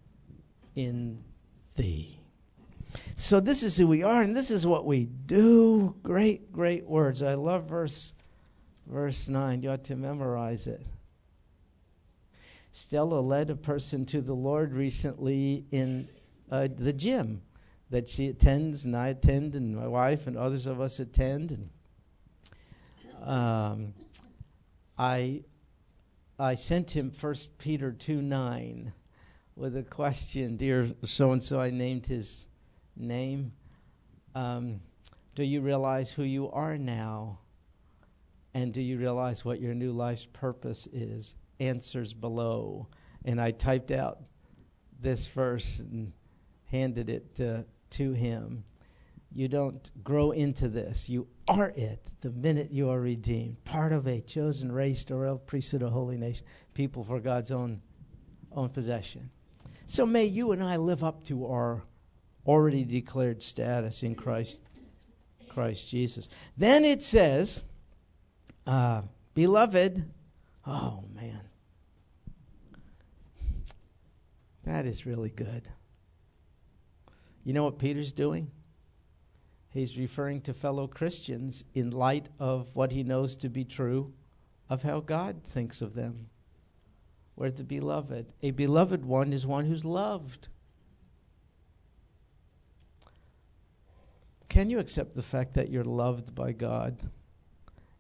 in 0.75 1.23
thee. 1.75 2.19
So 3.15 3.39
this 3.39 3.63
is 3.63 3.77
who 3.77 3.87
we 3.87 4.03
are, 4.03 4.21
and 4.21 4.35
this 4.35 4.51
is 4.51 4.65
what 4.65 4.85
we 4.85 5.05
do. 5.05 5.95
Great, 6.03 6.51
great 6.51 6.85
words. 6.85 7.23
I 7.23 7.35
love 7.35 7.65
verse 7.65 8.13
verse 8.87 9.29
9. 9.29 9.63
You 9.63 9.71
ought 9.71 9.83
to 9.85 9.95
memorize 9.95 10.67
it. 10.67 10.85
Stella 12.73 13.19
led 13.19 13.49
a 13.49 13.55
person 13.55 14.05
to 14.07 14.21
the 14.21 14.33
Lord 14.33 14.73
recently 14.73 15.65
in 15.71 16.07
uh, 16.49 16.67
the 16.77 16.93
gym 16.93 17.41
that 17.89 18.07
she 18.07 18.27
attends, 18.27 18.85
and 18.85 18.95
I 18.95 19.09
attend, 19.09 19.55
and 19.55 19.75
my 19.75 19.87
wife 19.87 20.27
and 20.27 20.37
others 20.37 20.65
of 20.65 20.79
us 20.79 20.99
attend. 20.99 21.51
And 21.51 21.69
um, 23.29 23.93
I 24.97 25.43
I 26.41 26.55
sent 26.55 26.89
him 26.89 27.11
First 27.11 27.59
Peter 27.59 27.91
two 27.91 28.19
nine 28.19 28.93
with 29.55 29.77
a 29.77 29.83
question, 29.83 30.57
dear 30.57 30.89
so 31.03 31.33
and 31.33 31.43
so. 31.43 31.59
I 31.59 31.69
named 31.69 32.07
his 32.07 32.47
name. 32.97 33.51
Um, 34.33 34.81
do 35.35 35.43
you 35.43 35.61
realize 35.61 36.09
who 36.09 36.23
you 36.23 36.49
are 36.49 36.79
now? 36.79 37.37
And 38.55 38.73
do 38.73 38.81
you 38.81 38.97
realize 38.97 39.45
what 39.45 39.61
your 39.61 39.75
new 39.75 39.91
life's 39.91 40.25
purpose 40.25 40.87
is? 40.87 41.35
Answers 41.59 42.11
below. 42.11 42.87
And 43.23 43.39
I 43.39 43.51
typed 43.51 43.91
out 43.91 44.17
this 44.99 45.27
verse 45.27 45.77
and 45.77 46.11
handed 46.65 47.11
it 47.11 47.35
to, 47.35 47.65
to 47.91 48.13
him. 48.13 48.63
You 49.33 49.47
don't 49.47 49.89
grow 50.03 50.31
into 50.31 50.67
this. 50.67 51.09
You 51.09 51.27
are 51.47 51.69
it 51.69 52.11
the 52.19 52.31
minute 52.31 52.71
you 52.71 52.89
are 52.89 52.99
redeemed. 52.99 53.63
Part 53.63 53.93
of 53.93 54.05
a 54.07 54.19
chosen 54.21 54.71
race, 54.71 55.05
royal 55.09 55.37
priesthood, 55.37 55.83
a 55.83 55.89
holy 55.89 56.17
nation, 56.17 56.45
people 56.73 57.03
for 57.03 57.19
God's 57.19 57.51
own, 57.51 57.81
own 58.51 58.69
possession. 58.69 59.29
So 59.85 60.05
may 60.05 60.25
you 60.25 60.51
and 60.51 60.63
I 60.63 60.75
live 60.75 61.03
up 61.03 61.23
to 61.25 61.47
our 61.47 61.83
already 62.45 62.83
declared 62.83 63.41
status 63.41 64.03
in 64.03 64.15
Christ, 64.15 64.63
Christ 65.49 65.87
Jesus. 65.89 66.27
Then 66.57 66.83
it 66.83 67.01
says, 67.01 67.61
uh, 68.67 69.01
beloved, 69.33 70.11
oh 70.65 71.03
man, 71.15 71.41
that 74.65 74.85
is 74.85 75.05
really 75.05 75.29
good. 75.29 75.69
You 77.43 77.53
know 77.53 77.63
what 77.63 77.79
Peter's 77.79 78.11
doing? 78.11 78.51
He's 79.71 79.97
referring 79.97 80.41
to 80.41 80.53
fellow 80.53 80.85
Christians 80.85 81.63
in 81.73 81.91
light 81.91 82.27
of 82.39 82.67
what 82.73 82.91
he 82.91 83.03
knows 83.03 83.35
to 83.37 83.49
be 83.49 83.63
true 83.63 84.13
of 84.69 84.83
how 84.83 84.99
God 84.99 85.43
thinks 85.43 85.81
of 85.81 85.95
them. 85.95 86.29
We're 87.35 87.51
the 87.51 87.63
beloved. 87.63 88.33
A 88.41 88.51
beloved 88.51 89.05
one 89.05 89.33
is 89.33 89.47
one 89.47 89.65
who's 89.65 89.85
loved. 89.85 90.49
Can 94.49 94.69
you 94.69 94.79
accept 94.79 95.15
the 95.15 95.21
fact 95.21 95.53
that 95.53 95.69
you're 95.69 95.85
loved 95.85 96.35
by 96.35 96.51
God? 96.51 97.09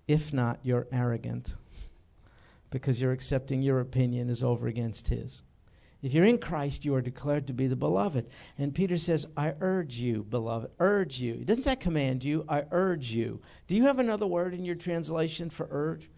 If 0.07 0.33
not, 0.33 0.59
you're 0.63 0.87
arrogant 0.91 1.55
because 2.69 3.01
you're 3.01 3.13
accepting 3.13 3.61
your 3.61 3.79
opinion 3.79 4.29
is 4.29 4.43
over 4.43 4.67
against 4.67 5.07
His. 5.07 5.43
If 6.01 6.13
you're 6.13 6.25
in 6.25 6.39
Christ, 6.39 6.83
you 6.83 6.95
are 6.95 7.01
declared 7.01 7.45
to 7.47 7.53
be 7.53 7.67
the 7.67 7.75
beloved. 7.75 8.27
And 8.57 8.73
Peter 8.73 8.97
says, 8.97 9.27
I 9.37 9.53
urge 9.61 9.95
you, 9.95 10.23
beloved, 10.23 10.71
urge 10.79 11.19
you. 11.19 11.35
Doesn't 11.45 11.65
that 11.65 11.79
command 11.79 12.23
you, 12.23 12.43
I 12.49 12.63
urge 12.71 13.11
you. 13.11 13.39
Do 13.67 13.75
you 13.75 13.85
have 13.85 13.99
another 13.99 14.25
word 14.25 14.53
in 14.55 14.65
your 14.65 14.75
translation 14.75 15.49
for 15.49 15.67
urge? 15.69 16.09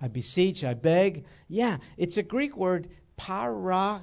I 0.00 0.08
beseech, 0.08 0.64
I 0.64 0.74
beg. 0.74 1.24
Yeah, 1.48 1.78
it's 1.96 2.16
a 2.16 2.22
Greek 2.22 2.56
word, 2.56 2.88
parakaleo. 3.18 4.00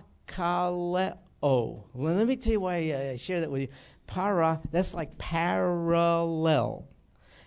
Well, 1.42 1.84
let 1.94 2.28
me 2.28 2.36
tell 2.36 2.54
you 2.54 2.60
why 2.60 2.76
I 3.12 3.16
share 3.16 3.40
that 3.40 3.50
with 3.50 3.62
you. 3.62 3.68
Para, 4.06 4.62
that's 4.72 4.94
like 4.94 5.18
parallel. 5.18 6.88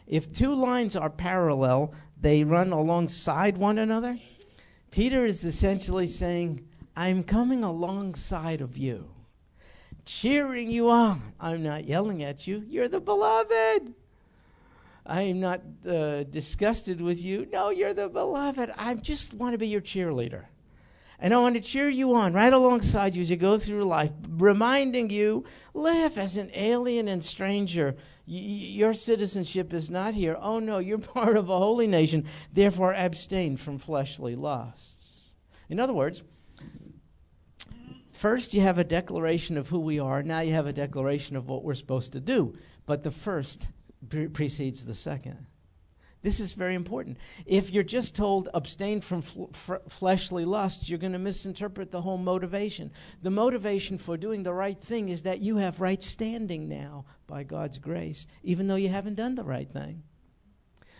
If 0.06 0.32
two 0.32 0.54
lines 0.54 0.96
are 0.96 1.10
parallel, 1.10 1.92
they 2.20 2.42
run 2.42 2.72
alongside 2.72 3.56
one 3.58 3.78
another. 3.78 4.18
Peter 4.90 5.26
is 5.26 5.44
essentially 5.44 6.06
saying, 6.06 6.66
I'm 6.98 7.22
coming 7.22 7.62
alongside 7.62 8.60
of 8.60 8.76
you, 8.76 9.08
cheering 10.04 10.68
you 10.68 10.90
on. 10.90 11.32
I'm 11.38 11.62
not 11.62 11.84
yelling 11.84 12.24
at 12.24 12.48
you. 12.48 12.64
You're 12.66 12.88
the 12.88 12.98
beloved. 12.98 13.94
I 15.06 15.22
am 15.22 15.38
not 15.38 15.60
uh, 15.88 16.24
disgusted 16.24 17.00
with 17.00 17.22
you. 17.22 17.46
No, 17.52 17.70
you're 17.70 17.94
the 17.94 18.08
beloved. 18.08 18.72
I 18.76 18.94
just 18.94 19.32
want 19.32 19.52
to 19.52 19.58
be 19.58 19.68
your 19.68 19.80
cheerleader. 19.80 20.46
And 21.20 21.32
I 21.32 21.38
want 21.38 21.54
to 21.54 21.60
cheer 21.60 21.88
you 21.88 22.14
on 22.14 22.32
right 22.32 22.52
alongside 22.52 23.14
you 23.14 23.22
as 23.22 23.30
you 23.30 23.36
go 23.36 23.58
through 23.58 23.84
life, 23.84 24.10
reminding 24.30 25.08
you 25.08 25.44
live 25.74 26.18
as 26.18 26.36
an 26.36 26.50
alien 26.52 27.06
and 27.06 27.22
stranger. 27.22 27.94
Y- 28.26 28.34
your 28.34 28.92
citizenship 28.92 29.72
is 29.72 29.88
not 29.88 30.14
here. 30.14 30.36
Oh, 30.40 30.58
no, 30.58 30.78
you're 30.78 30.98
part 31.14 31.36
of 31.36 31.48
a 31.48 31.58
holy 31.58 31.86
nation. 31.86 32.24
Therefore, 32.52 32.92
abstain 32.92 33.56
from 33.56 33.78
fleshly 33.78 34.34
lusts. 34.34 35.34
In 35.68 35.78
other 35.78 35.94
words, 35.94 36.24
first 38.18 38.52
you 38.52 38.60
have 38.60 38.78
a 38.78 38.84
declaration 38.84 39.56
of 39.56 39.68
who 39.68 39.80
we 39.80 40.00
are. 40.00 40.22
Now 40.22 40.40
you 40.40 40.52
have 40.52 40.66
a 40.66 40.72
declaration 40.72 41.36
of 41.36 41.48
what 41.48 41.62
we're 41.62 41.74
supposed 41.74 42.12
to 42.12 42.20
do. 42.20 42.56
But 42.84 43.04
the 43.04 43.10
first 43.10 43.68
pre- 44.08 44.28
precedes 44.28 44.84
the 44.84 44.94
second. 44.94 45.46
This 46.20 46.40
is 46.40 46.52
very 46.52 46.74
important. 46.74 47.16
If 47.46 47.70
you're 47.70 47.84
just 47.84 48.16
told 48.16 48.48
abstain 48.52 49.00
from 49.00 49.22
fl- 49.22 49.76
fleshly 49.88 50.44
lusts, 50.44 50.90
you're 50.90 50.98
going 50.98 51.12
to 51.12 51.18
misinterpret 51.18 51.92
the 51.92 52.02
whole 52.02 52.18
motivation. 52.18 52.90
The 53.22 53.30
motivation 53.30 53.98
for 53.98 54.16
doing 54.16 54.42
the 54.42 54.52
right 54.52 54.78
thing 54.78 55.10
is 55.10 55.22
that 55.22 55.40
you 55.40 55.58
have 55.58 55.80
right 55.80 56.02
standing 56.02 56.68
now 56.68 57.04
by 57.28 57.44
God's 57.44 57.78
grace, 57.78 58.26
even 58.42 58.66
though 58.66 58.74
you 58.74 58.88
haven't 58.88 59.14
done 59.14 59.36
the 59.36 59.44
right 59.44 59.70
thing. 59.70 60.02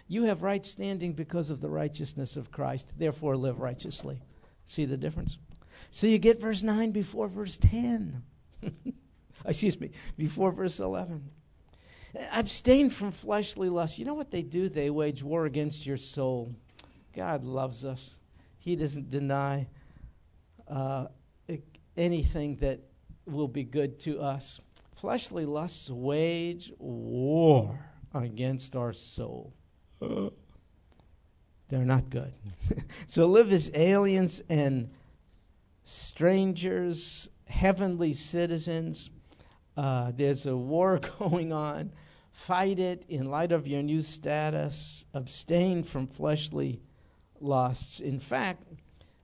You 0.07 0.23
have 0.25 0.43
right 0.43 0.65
standing 0.65 1.15
because 1.15 1.51
of 1.51 1.61
the 1.61 1.69
righteousness 1.69 2.37
of 2.37 2.53
Christ, 2.53 2.93
therefore 2.97 3.37
live 3.37 3.59
righteously. 3.59 4.23
See 4.65 4.85
the 4.85 4.97
difference? 4.97 5.37
So 5.91 6.07
you 6.07 6.19
get 6.19 6.41
verse 6.41 6.63
9 6.63 6.91
before 6.91 7.29
verse 7.29 7.57
10. 7.57 8.23
Excuse 9.45 9.81
me, 9.81 9.91
before 10.17 10.53
verse 10.53 10.81
11. 10.81 11.31
Abstain 12.33 12.91
from 12.91 13.13
fleshly 13.13 13.69
lust. 13.69 13.99
You 13.99 14.05
know 14.05 14.15
what 14.15 14.31
they 14.31 14.43
do? 14.43 14.69
They 14.69 14.91
wage 14.91 15.23
war 15.23 15.47
against 15.47 15.87
your 15.87 15.97
soul. 15.97 16.55
God 17.15 17.45
loves 17.45 17.85
us. 17.85 18.17
He 18.59 18.77
doesn't 18.77 19.11
deny 19.11 19.69
uh, 20.67 21.07
anything 21.97 22.57
that 22.57 22.81
will 23.27 23.49
be 23.49 23.65
good 23.65 23.99
to 24.01 24.21
us. 24.21 24.61
Fleshly 24.95 25.45
lusts 25.45 25.91
wage 25.91 26.73
war 26.79 27.79
against 28.15 28.75
our 28.75 28.93
soul. 28.93 29.53
They're 30.01 31.85
not 31.85 32.09
good. 32.11 32.33
so 33.07 33.27
live 33.27 33.53
as 33.53 33.71
aliens 33.75 34.43
and 34.49 34.91
strangers, 35.89 37.29
heavenly 37.47 38.13
citizens 38.13 39.11
uh, 39.79 40.11
there's 40.17 40.45
a 40.47 40.57
war 40.57 41.01
going 41.19 41.53
on. 41.53 41.93
Fight 42.33 42.81
it 42.81 43.05
in 43.09 43.31
light 43.31 43.53
of 43.53 43.69
your 43.69 43.81
new 43.81 44.03
status. 44.03 45.07
Abstain 45.15 45.85
from 45.85 46.07
fleshly 46.09 46.83
lusts. 47.41 48.01
In 48.01 48.19
fact, 48.19 48.65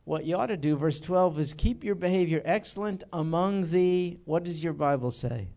what 0.04 0.24
you 0.24 0.36
ought 0.36 0.46
to 0.46 0.56
do, 0.56 0.76
verse 0.76 1.00
12, 1.00 1.40
is 1.40 1.54
keep 1.54 1.82
your 1.82 1.96
behavior 1.96 2.40
excellent 2.44 3.02
among 3.12 3.68
the, 3.70 4.18
what 4.24 4.44
does 4.44 4.62
your 4.62 4.72
Bible 4.72 5.10
say? 5.10 5.48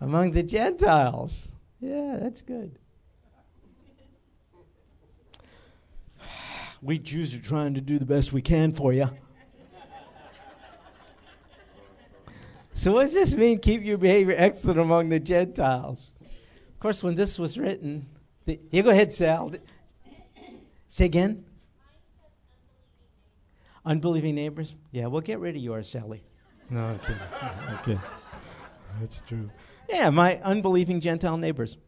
Among 0.00 0.32
the 0.32 0.42
Gentiles. 0.42 1.50
Yeah, 1.80 2.18
that's 2.20 2.42
good. 2.42 2.78
We 6.82 6.98
Jews 6.98 7.34
are 7.34 7.40
trying 7.40 7.74
to 7.74 7.80
do 7.80 7.98
the 7.98 8.04
best 8.04 8.32
we 8.32 8.42
can 8.42 8.70
for 8.70 8.92
you. 8.92 9.08
So, 12.76 12.92
what 12.92 13.00
does 13.00 13.14
this 13.14 13.34
mean? 13.34 13.58
Keep 13.58 13.84
your 13.84 13.96
behavior 13.96 14.34
excellent 14.36 14.78
among 14.78 15.08
the 15.08 15.18
Gentiles. 15.18 16.14
Of 16.20 16.78
course, 16.78 17.02
when 17.02 17.14
this 17.14 17.38
was 17.38 17.56
written, 17.56 18.06
the, 18.44 18.60
you 18.70 18.82
go 18.82 18.90
ahead, 18.90 19.14
Sal. 19.14 19.50
Say 20.86 21.06
again. 21.06 21.46
Unbelieving 23.86 24.34
neighbors? 24.34 24.74
Yeah, 24.92 25.06
we'll 25.06 25.22
get 25.22 25.38
rid 25.38 25.56
of 25.56 25.62
yours, 25.62 25.88
Sally. 25.88 26.22
No, 26.68 26.88
okay. 26.88 27.14
okay. 27.80 27.98
That's 29.00 29.22
true. 29.26 29.50
Yeah, 29.88 30.10
my 30.10 30.38
unbelieving 30.44 31.00
Gentile 31.00 31.38
neighbors. 31.38 31.78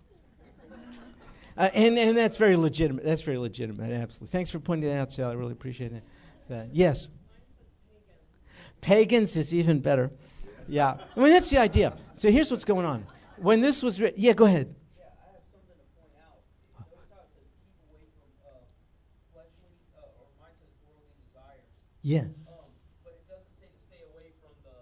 Uh, 1.59 1.69
and, 1.75 1.99
and 1.99 2.17
that's 2.17 2.39
very 2.39 2.57
legitimate. 2.57 3.05
That's 3.05 3.23
very 3.23 3.37
legitimate, 3.37 3.93
absolutely. 3.93 4.33
Thanks 4.33 4.51
for 4.51 4.59
pointing 4.59 4.89
that 4.89 5.01
out, 5.01 5.13
Sally. 5.13 5.33
I 5.33 5.35
really 5.35 5.53
appreciate 5.53 5.93
that. 5.93 6.03
that. 6.49 6.69
Yes? 6.73 7.09
Pagans 8.81 9.37
is 9.37 9.53
even 9.53 9.81
better. 9.81 10.11
Yeah. 10.69 10.99
I 11.17 11.21
mean, 11.21 11.33
that's 11.33 11.49
the 11.51 11.59
idea. 11.59 11.97
So 12.15 12.31
here's 12.31 12.51
what's 12.51 12.65
going 12.65 12.85
on. 12.85 13.07
When 13.39 13.61
this 13.61 13.83
was 13.83 14.01
written, 14.01 14.21
yeah, 14.21 14.35
go 14.35 14.45
ahead. 14.45 14.75
Yeah. 22.03 22.21
Uh, 22.21 22.23
uh, 22.23 22.47
um, 22.47 22.71
but 23.05 23.13
it 23.13 23.29
doesn't 23.29 23.53
say 23.59 23.67
to 23.67 23.79
stay 23.79 24.03
away 24.13 24.33
from 24.41 24.55
the, 24.65 24.77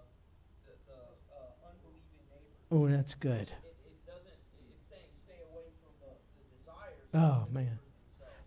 the, 0.65 0.73
the 0.87 0.99
uh, 1.33 1.67
unbelieving 1.67 2.23
neighbor. 2.29 2.71
Oh, 2.71 2.87
that's 2.87 3.15
good. 3.15 3.41
It, 3.41 3.51
it 3.51 4.05
doesn't, 4.05 4.27
it's 4.27 4.87
saying 4.89 5.11
stay 5.25 5.39
away 5.51 5.67
from 5.81 5.91
the, 5.99 6.11
the 6.37 6.43
desires. 6.55 7.03
Oh, 7.13 7.47
man. 7.51 7.79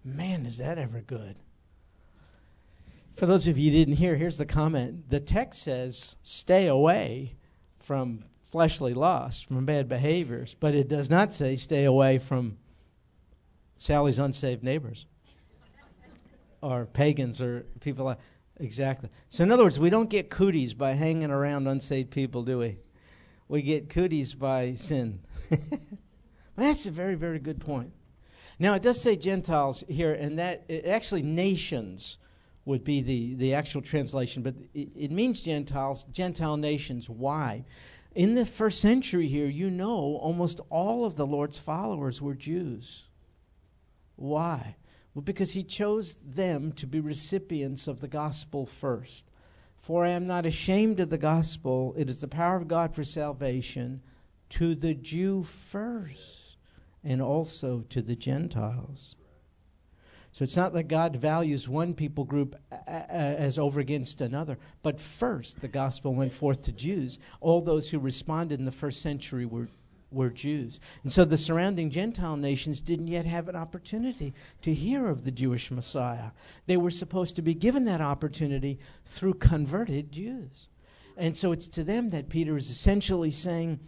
Man, 0.05 0.47
is 0.47 0.57
that 0.59 0.79
ever 0.79 1.01
good. 1.01 1.37
For 3.21 3.27
those 3.27 3.49
of 3.49 3.59
you 3.59 3.71
who 3.71 3.77
didn't 3.77 3.97
hear, 3.97 4.17
here's 4.17 4.39
the 4.39 4.47
comment. 4.47 5.11
The 5.11 5.21
text 5.21 5.61
says 5.61 6.17
stay 6.23 6.69
away 6.69 7.35
from 7.79 8.25
fleshly 8.51 8.95
lust, 8.95 9.45
from 9.45 9.67
bad 9.67 9.91
behaviors, 9.91 10.57
but 10.59 10.75
it 10.75 10.89
does 10.89 11.11
not 11.11 11.35
say 11.35 11.57
stay 11.57 11.85
away 11.85 12.17
from 12.17 12.57
Sally's 13.77 14.19
unsaved 14.19 14.65
neighbors 14.65 15.05
or 16.63 16.87
pagans 16.87 17.43
or 17.43 17.67
people 17.81 18.07
like 18.07 18.17
Exactly. 18.59 19.11
So, 19.29 19.45
in 19.45 19.53
other 19.53 19.65
words, 19.65 19.79
we 19.79 19.91
don't 19.91 20.09
get 20.09 20.31
cooties 20.31 20.73
by 20.73 20.93
hanging 20.93 21.31
around 21.31 21.69
unsaved 21.69 22.11
people, 22.11 22.43
do 22.43 22.57
we? 22.57 22.79
We 23.49 23.61
get 23.61 23.91
cooties 23.91 24.33
by 24.33 24.77
sin. 24.77 25.21
That's 26.57 26.87
a 26.87 26.91
very, 26.91 27.17
very 27.17 27.39
good 27.39 27.61
point. 27.61 27.93
Now, 28.59 28.73
it 28.73 28.81
does 28.81 28.99
say 28.99 29.15
Gentiles 29.15 29.85
here, 29.89 30.15
and 30.15 30.39
that 30.39 30.65
actually 30.87 31.23
nations 31.23 32.19
would 32.65 32.85
be 32.85 33.01
the, 33.01 33.35
the 33.35 33.55
actual 33.55 33.83
translation, 33.83 34.43
but 34.43 34.55
it, 34.75 34.89
it 34.95 35.11
means 35.11 35.43
Gentiles, 35.43 36.05
Gentile 36.13 36.57
nations. 36.57 37.09
Why? 37.09 37.65
In 38.15 38.35
the 38.35 38.45
first 38.45 38.81
century 38.81 39.29
here, 39.29 39.47
you 39.47 39.71
know 39.71 40.19
almost 40.21 40.61
all 40.69 41.05
of 41.05 41.17
the 41.17 41.27
Lord's 41.27 41.59
followers 41.59 42.21
were 42.21 42.35
Jews. 42.35 43.09
Why? 44.17 44.77
Well, 45.15 45.23
because 45.23 45.53
he 45.53 45.63
chose 45.63 46.15
them 46.15 46.73
to 46.73 46.87
be 46.87 47.01
recipients 47.01 47.89
of 47.89 48.01
the 48.01 48.09
gospel 48.09 48.67
first. 48.67 49.31
For 49.79 50.05
I 50.05 50.11
am 50.11 50.27
not 50.27 50.45
ashamed 50.45 51.01
of 51.01 51.09
the 51.09 51.19
gospel, 51.19 51.95
it 51.97 52.09
is 52.09 52.21
the 52.21 52.29
power 52.29 52.57
of 52.57 52.69
God 52.69 52.95
for 52.95 53.03
salvation 53.03 54.03
to 54.51 54.75
the 54.75 54.95
Jew 54.95 55.43
first, 55.43 56.59
and 57.03 57.23
also 57.23 57.85
to 57.89 58.03
the 58.03 58.17
Gentiles. 58.17 59.17
So 60.33 60.45
it's 60.45 60.57
not 60.57 60.73
that 60.75 60.85
God 60.85 61.17
values 61.17 61.69
one 61.69 61.93
people 61.93 62.25
group 62.25 62.55
as 62.87 63.59
over 63.59 63.81
against 63.81 64.21
another, 64.21 64.59
but 64.83 65.01
first 65.01 65.61
the 65.61 65.69
gospel 65.69 66.15
went 66.15 66.33
forth 66.33 66.63
to 66.63 66.73
Jews. 66.73 67.19
All 67.41 67.61
those 67.61 67.91
who 67.91 67.99
responded 67.99 68.61
in 68.61 68.65
the 68.65 68.73
first 68.73 69.03
century 69.03 69.45
were 69.45 69.69
were 70.13 70.31
Jews. 70.31 70.81
And 71.03 71.13
so 71.13 71.25
the 71.25 71.37
surrounding 71.37 71.91
Gentile 71.91 72.37
nations 72.37 72.81
didn't 72.81 73.09
yet 73.09 73.27
have 73.27 73.49
an 73.49 73.57
opportunity 73.57 74.35
to 74.63 74.75
hear 74.75 75.09
of 75.09 75.25
the 75.25 75.31
Jewish 75.31 75.71
Messiah. 75.71 76.31
They 76.67 76.77
were 76.77 76.91
supposed 76.91 77.37
to 77.37 77.43
be 77.43 77.55
given 77.55 77.85
that 77.85 78.01
opportunity 78.01 78.79
through 79.05 79.35
converted 79.35 80.13
Jews. 80.13 80.69
And 81.17 81.37
so 81.37 81.53
it's 81.53 81.69
to 81.69 81.85
them 81.85 82.11
that 82.11 82.29
Peter 82.29 82.57
is 82.57 82.71
essentially 82.71 83.31
saying, 83.31 83.79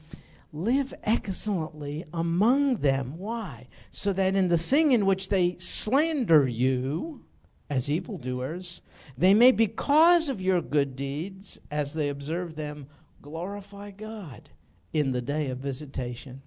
Live 0.53 0.93
excellently 1.03 2.05
among 2.13 2.77
them. 2.77 3.17
Why? 3.17 3.69
So 3.91 4.13
that 4.13 4.35
in 4.35 4.49
the 4.49 4.59
thing 4.59 4.93
in 4.93 5.07
which 5.07 5.29
they 5.31 5.57
slander 5.59 6.47
you, 6.47 7.25
as 7.71 7.91
evildoers, 7.91 8.83
they 9.17 9.33
may, 9.33 9.51
because 9.51 10.29
of 10.29 10.43
your 10.43 10.61
good 10.61 10.95
deeds, 10.95 11.59
as 11.71 11.95
they 11.95 12.11
observe 12.11 12.55
them, 12.55 12.87
glorify 13.23 13.91
God 13.91 14.51
in 14.93 15.13
the 15.13 15.23
day 15.23 15.49
of 15.49 15.59
visitation. 15.59 16.43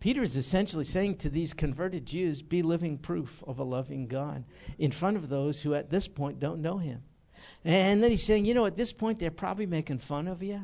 Peter 0.00 0.22
is 0.22 0.36
essentially 0.36 0.84
saying 0.84 1.16
to 1.16 1.30
these 1.30 1.54
converted 1.54 2.06
Jews, 2.06 2.42
be 2.42 2.62
living 2.62 2.98
proof 2.98 3.42
of 3.46 3.58
a 3.58 3.64
loving 3.64 4.06
God 4.06 4.44
in 4.78 4.92
front 4.92 5.16
of 5.16 5.28
those 5.28 5.62
who 5.62 5.74
at 5.74 5.90
this 5.90 6.06
point 6.06 6.38
don't 6.38 6.62
know 6.62 6.78
him. 6.78 7.02
And 7.64 8.02
then 8.02 8.10
he's 8.10 8.22
saying, 8.22 8.44
you 8.44 8.54
know, 8.54 8.66
at 8.66 8.76
this 8.76 8.92
point, 8.92 9.18
they're 9.18 9.30
probably 9.30 9.66
making 9.66 9.98
fun 9.98 10.28
of 10.28 10.42
you. 10.42 10.60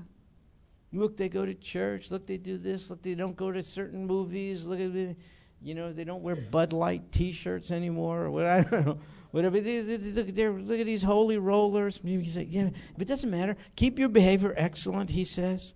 Look, 0.95 1.17
they 1.17 1.29
go 1.29 1.45
to 1.45 1.55
church. 1.55 2.11
Look, 2.11 2.27
they 2.27 2.37
do 2.37 2.57
this. 2.57 2.91
Look, 2.91 3.03
they 3.03 3.15
don't 3.15 3.37
go 3.37 3.53
to 3.53 3.63
certain 3.63 4.07
movies. 4.07 4.67
Look 4.67 4.81
at, 4.81 5.17
you 5.61 5.75
know, 5.75 5.93
they 5.93 6.05
don't 6.05 6.23
wear 6.23 6.37
Bud 6.37 6.73
Light 6.73 7.11
T-shirts 7.13 7.71
anymore, 7.71 8.25
or 8.25 8.31
what 8.31 8.47
I 8.47 8.63
don't 8.63 8.87
know, 8.87 8.99
whatever. 9.33 9.61
They, 9.61 9.81
they, 9.81 9.97
they, 9.97 10.49
look 10.49 10.81
at 10.81 10.87
these 10.87 11.03
holy 11.03 11.39
rollers. 11.39 12.03
Maybe 12.03 12.27
say, 12.29 12.45
yeah, 12.45 12.71
but 12.93 13.03
it 13.03 13.09
doesn't 13.09 13.31
matter. 13.31 13.57
Keep 13.77 13.99
your 13.99 14.09
behavior 14.09 14.55
excellent, 14.57 15.11
he 15.11 15.25
says 15.25 15.75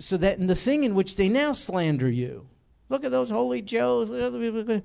so 0.00 0.16
that 0.16 0.38
in 0.38 0.46
the 0.46 0.54
thing 0.54 0.84
in 0.84 0.94
which 0.94 1.16
they 1.16 1.28
now 1.28 1.52
slander 1.52 2.10
you, 2.10 2.48
look 2.88 3.04
at 3.04 3.10
those 3.10 3.30
holy 3.30 3.60
Joes, 3.62 4.10
uh, 4.10 4.80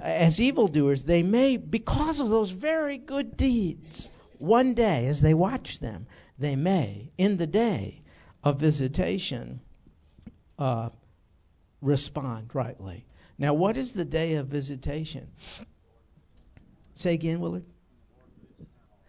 as 0.00 0.40
evildoers, 0.40 1.04
they 1.04 1.22
may, 1.22 1.56
because 1.56 2.18
of 2.18 2.28
those 2.28 2.50
very 2.50 2.98
good 2.98 3.36
deeds, 3.36 4.08
one 4.38 4.74
day, 4.74 5.06
as 5.06 5.20
they 5.20 5.34
watch 5.34 5.80
them, 5.80 6.06
they 6.38 6.56
may, 6.56 7.12
in 7.18 7.36
the 7.36 7.46
day 7.46 8.02
of 8.48 8.58
visitation, 8.60 9.60
uh, 10.58 10.90
respond 11.80 12.54
rightly. 12.54 13.06
Now, 13.38 13.54
what 13.54 13.76
is 13.76 13.92
the 13.92 14.04
day 14.04 14.34
of 14.34 14.48
visitation? 14.48 15.28
Say 16.94 17.14
again, 17.14 17.40
Willard. 17.40 17.64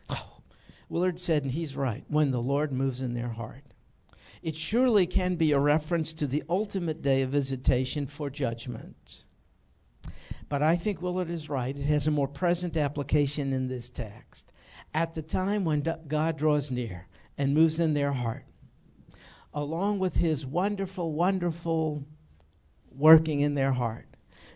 Oh, 0.10 0.42
Willard 0.88 1.20
said, 1.20 1.44
and 1.44 1.52
he's 1.52 1.76
right, 1.76 2.04
when 2.08 2.32
the 2.32 2.42
Lord 2.42 2.72
moves 2.72 3.02
in 3.02 3.14
their 3.14 3.30
heart 3.30 3.64
it 4.42 4.56
surely 4.56 5.06
can 5.06 5.36
be 5.36 5.52
a 5.52 5.60
reference 5.60 6.14
to 6.14 6.28
the 6.28 6.44
ultimate 6.50 7.02
day 7.02 7.22
of 7.22 7.30
visitation 7.30 8.08
for 8.08 8.30
judgment. 8.30 9.26
But 10.48 10.64
I 10.64 10.76
think 10.76 11.02
Willard 11.02 11.30
is 11.30 11.50
right. 11.50 11.76
It 11.76 11.84
has 11.84 12.08
a 12.08 12.12
more 12.12 12.28
present 12.28 12.78
application 12.78 13.54
in 13.54 13.68
this 13.68 13.90
text. 13.90 14.52
At 14.94 15.14
the 15.14 15.22
time 15.22 15.66
when 15.66 15.86
God 16.08 16.38
draws 16.38 16.72
near 16.72 17.08
and 17.38 17.54
moves 17.54 17.80
in 17.80 17.94
their 17.94 18.12
heart, 18.12 18.46
along 19.54 20.00
with 20.00 20.16
his 20.16 20.46
wonderful, 20.46 21.14
wonderful 21.14 22.06
working 22.92 23.40
in 23.40 23.56
their 23.56 23.74
heart, 23.74 24.08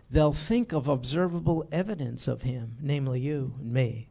they'll 0.09 0.33
think 0.33 0.71
of 0.71 0.87
observable 0.87 1.67
evidence 1.71 2.27
of 2.27 2.43
him, 2.43 2.77
namely 2.81 3.19
you 3.19 3.55
and 3.59 3.71
me, 3.71 4.09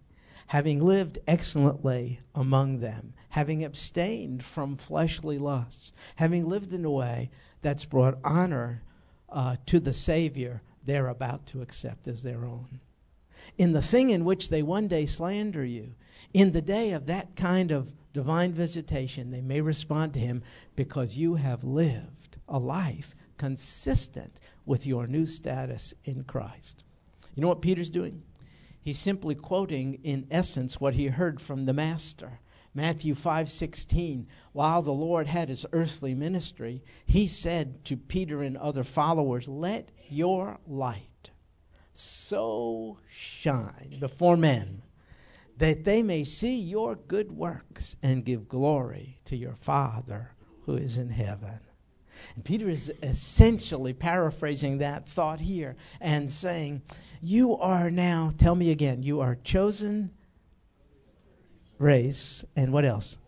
having 0.48 0.82
lived 0.82 1.18
excellently 1.26 2.20
among 2.34 2.80
them 2.80 3.14
having 3.32 3.64
abstained 3.64 4.44
from 4.44 4.76
fleshly 4.76 5.38
lusts, 5.38 5.90
having 6.16 6.46
lived 6.46 6.74
in 6.74 6.84
a 6.84 6.90
way 6.90 7.30
that's 7.62 7.86
brought 7.86 8.18
honor 8.22 8.82
uh, 9.30 9.56
to 9.64 9.80
the 9.80 9.92
Savior 9.92 10.60
they're 10.84 11.08
about 11.08 11.46
to 11.46 11.62
accept 11.62 12.06
as 12.06 12.22
their 12.22 12.44
own. 12.44 12.78
In 13.56 13.72
the 13.72 13.80
thing 13.80 14.10
in 14.10 14.26
which 14.26 14.50
they 14.50 14.62
one 14.62 14.86
day 14.86 15.06
slander 15.06 15.64
you, 15.64 15.94
in 16.34 16.52
the 16.52 16.60
day 16.60 16.90
of 16.90 17.06
that 17.06 17.34
kind 17.36 17.70
of 17.70 17.90
divine 18.12 18.52
visitation, 18.52 19.30
they 19.30 19.40
may 19.40 19.60
respond 19.60 20.14
to 20.14 20.20
Him 20.20 20.42
because 20.76 21.16
you 21.16 21.36
have 21.36 21.64
lived 21.64 22.36
a 22.48 22.58
life 22.58 23.14
consistent 23.38 24.40
with 24.64 24.86
your 24.86 25.06
new 25.06 25.26
status 25.26 25.94
in 26.04 26.24
Christ. 26.24 26.84
You 27.34 27.42
know 27.42 27.48
what 27.48 27.62
Peter's 27.62 27.90
doing? 27.90 28.22
He's 28.80 28.98
simply 28.98 29.34
quoting, 29.34 30.00
in 30.02 30.26
essence, 30.30 30.80
what 30.80 30.94
he 30.94 31.06
heard 31.06 31.40
from 31.40 31.66
the 31.66 31.72
Master. 31.72 32.40
Matthew 32.74 33.14
5:16 33.14 34.26
while 34.52 34.80
the 34.80 34.92
Lord 34.92 35.26
had 35.26 35.48
his 35.50 35.66
earthly 35.72 36.14
ministry 36.14 36.82
he 37.04 37.26
said 37.26 37.84
to 37.84 37.98
Peter 37.98 38.42
and 38.42 38.56
other 38.56 38.82
followers 38.82 39.46
let 39.46 39.90
your 40.08 40.58
light 40.66 41.30
so 41.92 42.98
shine 43.10 43.98
before 44.00 44.38
men 44.38 44.81
that 45.62 45.84
they 45.84 46.02
may 46.02 46.24
see 46.24 46.56
your 46.56 46.96
good 46.96 47.32
works 47.32 47.96
and 48.02 48.24
give 48.24 48.48
glory 48.48 49.18
to 49.24 49.36
your 49.36 49.54
father 49.54 50.32
who 50.62 50.76
is 50.76 50.98
in 50.98 51.08
heaven 51.08 51.60
and 52.34 52.44
Peter 52.44 52.68
is 52.68 52.92
essentially 53.02 53.92
paraphrasing 53.92 54.78
that 54.78 55.08
thought 55.08 55.40
here 55.40 55.76
and 56.00 56.30
saying 56.30 56.82
you 57.20 57.56
are 57.56 57.90
now 57.90 58.30
tell 58.38 58.54
me 58.54 58.70
again 58.70 59.02
you 59.02 59.20
are 59.20 59.36
chosen 59.44 60.10
race, 61.82 62.44
and 62.56 62.72
what 62.72 62.84
else? 62.84 63.18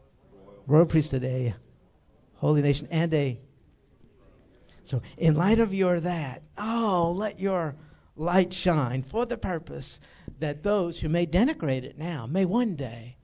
Royal 0.67 0.87
priesthood, 0.87 1.25
a 1.25 1.55
holy 2.37 2.63
nation, 2.63 2.89
and 2.91 3.13
a. 3.13 3.39
So, 4.85 5.03
in 5.19 5.35
light 5.35 5.59
of 5.59 5.75
your 5.75 6.01
that, 6.01 6.43
oh, 6.57 7.13
let 7.17 7.41
your 7.41 7.75
light 8.17 8.53
shine 8.53 9.03
for 9.03 9.27
the 9.27 9.39
purpose 9.39 10.01
that 10.39 10.63
those 10.63 11.01
who 11.01 11.09
may 11.09 11.27
denigrate 11.27 11.85
it 11.85 11.99
now 11.99 12.27
may 12.27 12.45
one 12.45 12.77
day, 12.77 13.17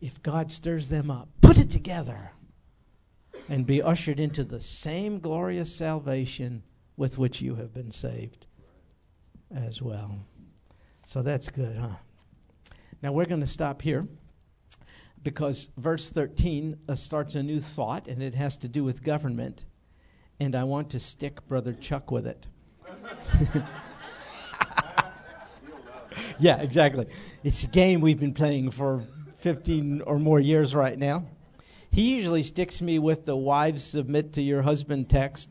if 0.00 0.22
God 0.22 0.52
stirs 0.52 0.88
them 0.88 1.10
up, 1.10 1.28
put 1.40 1.58
it 1.58 1.70
together 1.70 2.32
and 3.48 3.66
be 3.66 3.82
ushered 3.82 4.20
into 4.20 4.44
the 4.44 4.60
same 4.60 5.18
glorious 5.18 5.74
salvation 5.74 6.62
with 6.96 7.18
which 7.18 7.40
you 7.40 7.54
have 7.56 7.72
been 7.72 7.90
saved. 7.90 8.46
as 9.54 9.80
well. 9.80 10.18
So 11.04 11.22
that's 11.22 11.48
good, 11.48 11.76
huh? 11.76 11.96
Now 13.02 13.12
we're 13.12 13.24
going 13.24 13.40
to 13.40 13.46
stop 13.46 13.80
here 13.80 14.06
because 15.22 15.70
verse 15.78 16.10
13 16.10 16.76
uh, 16.88 16.94
starts 16.94 17.34
a 17.34 17.42
new 17.42 17.60
thought 17.60 18.08
and 18.08 18.22
it 18.22 18.34
has 18.34 18.56
to 18.58 18.68
do 18.68 18.84
with 18.84 19.02
government. 19.02 19.64
And 20.38 20.54
I 20.54 20.64
want 20.64 20.90
to 20.90 21.00
stick 21.00 21.46
Brother 21.48 21.72
Chuck 21.72 22.10
with 22.10 22.26
it. 22.26 22.46
yeah, 26.40 26.60
exactly. 26.60 27.06
It's 27.42 27.64
a 27.64 27.68
game 27.68 28.00
we've 28.00 28.20
been 28.20 28.34
playing 28.34 28.70
for 28.70 29.02
15 29.38 30.02
or 30.02 30.18
more 30.18 30.40
years 30.40 30.74
right 30.74 30.98
now. 30.98 31.26
He 31.90 32.14
usually 32.16 32.42
sticks 32.42 32.80
me 32.82 32.98
with 32.98 33.24
the 33.24 33.36
wives 33.36 33.82
submit 33.82 34.32
to 34.34 34.42
your 34.42 34.62
husband 34.62 35.08
text. 35.08 35.50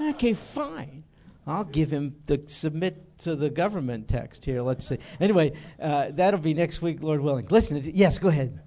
Okay, 0.00 0.34
fine. 0.34 1.04
I'll 1.46 1.64
give 1.64 1.90
him 1.90 2.16
the 2.26 2.42
submit 2.46 3.18
to 3.18 3.36
the 3.36 3.50
government 3.50 4.08
text 4.08 4.44
here. 4.44 4.62
Let's 4.62 4.86
see. 4.86 4.98
Anyway, 5.20 5.52
uh, 5.80 6.08
that'll 6.10 6.40
be 6.40 6.54
next 6.54 6.82
week, 6.82 7.02
Lord 7.02 7.20
willing. 7.20 7.46
Listen, 7.50 7.82
yes, 7.84 8.18
go 8.18 8.28
ahead. 8.28 8.60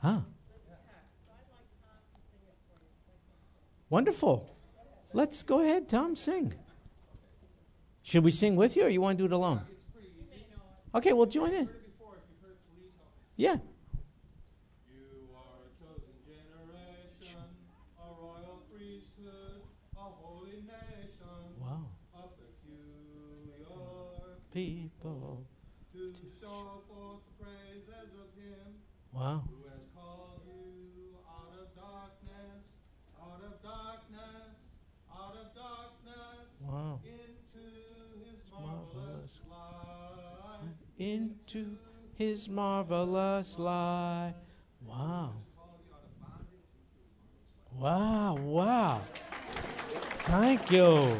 Huh? 0.00 0.20
Wonderful. 3.88 4.54
Let's 5.12 5.42
go 5.42 5.60
ahead, 5.60 5.88
Tom, 5.88 6.16
sing. 6.16 6.54
Should 8.02 8.24
we 8.24 8.30
sing 8.30 8.56
with 8.56 8.76
you 8.76 8.84
or 8.84 8.88
you 8.88 9.00
want 9.00 9.16
to 9.18 9.22
do 9.22 9.26
it 9.26 9.36
alone? 9.36 9.60
Okay, 10.94 11.12
well, 11.12 11.26
join 11.26 11.52
in. 11.52 11.68
Yeah. 13.36 13.56
Wow. 21.58 21.86
People. 24.52 25.46
To 25.94 26.12
show 26.40 26.82
forth 26.88 27.20
the 27.38 27.44
praises 27.44 28.12
of 28.20 28.42
him 28.42 28.74
Wow. 29.12 29.44
Into 41.02 41.66
his 42.14 42.48
marvelous 42.48 43.58
light. 43.58 44.34
Wow. 44.86 45.32
Wow, 47.76 48.36
wow. 48.36 49.02
Thank 50.26 50.70
you. 50.70 51.18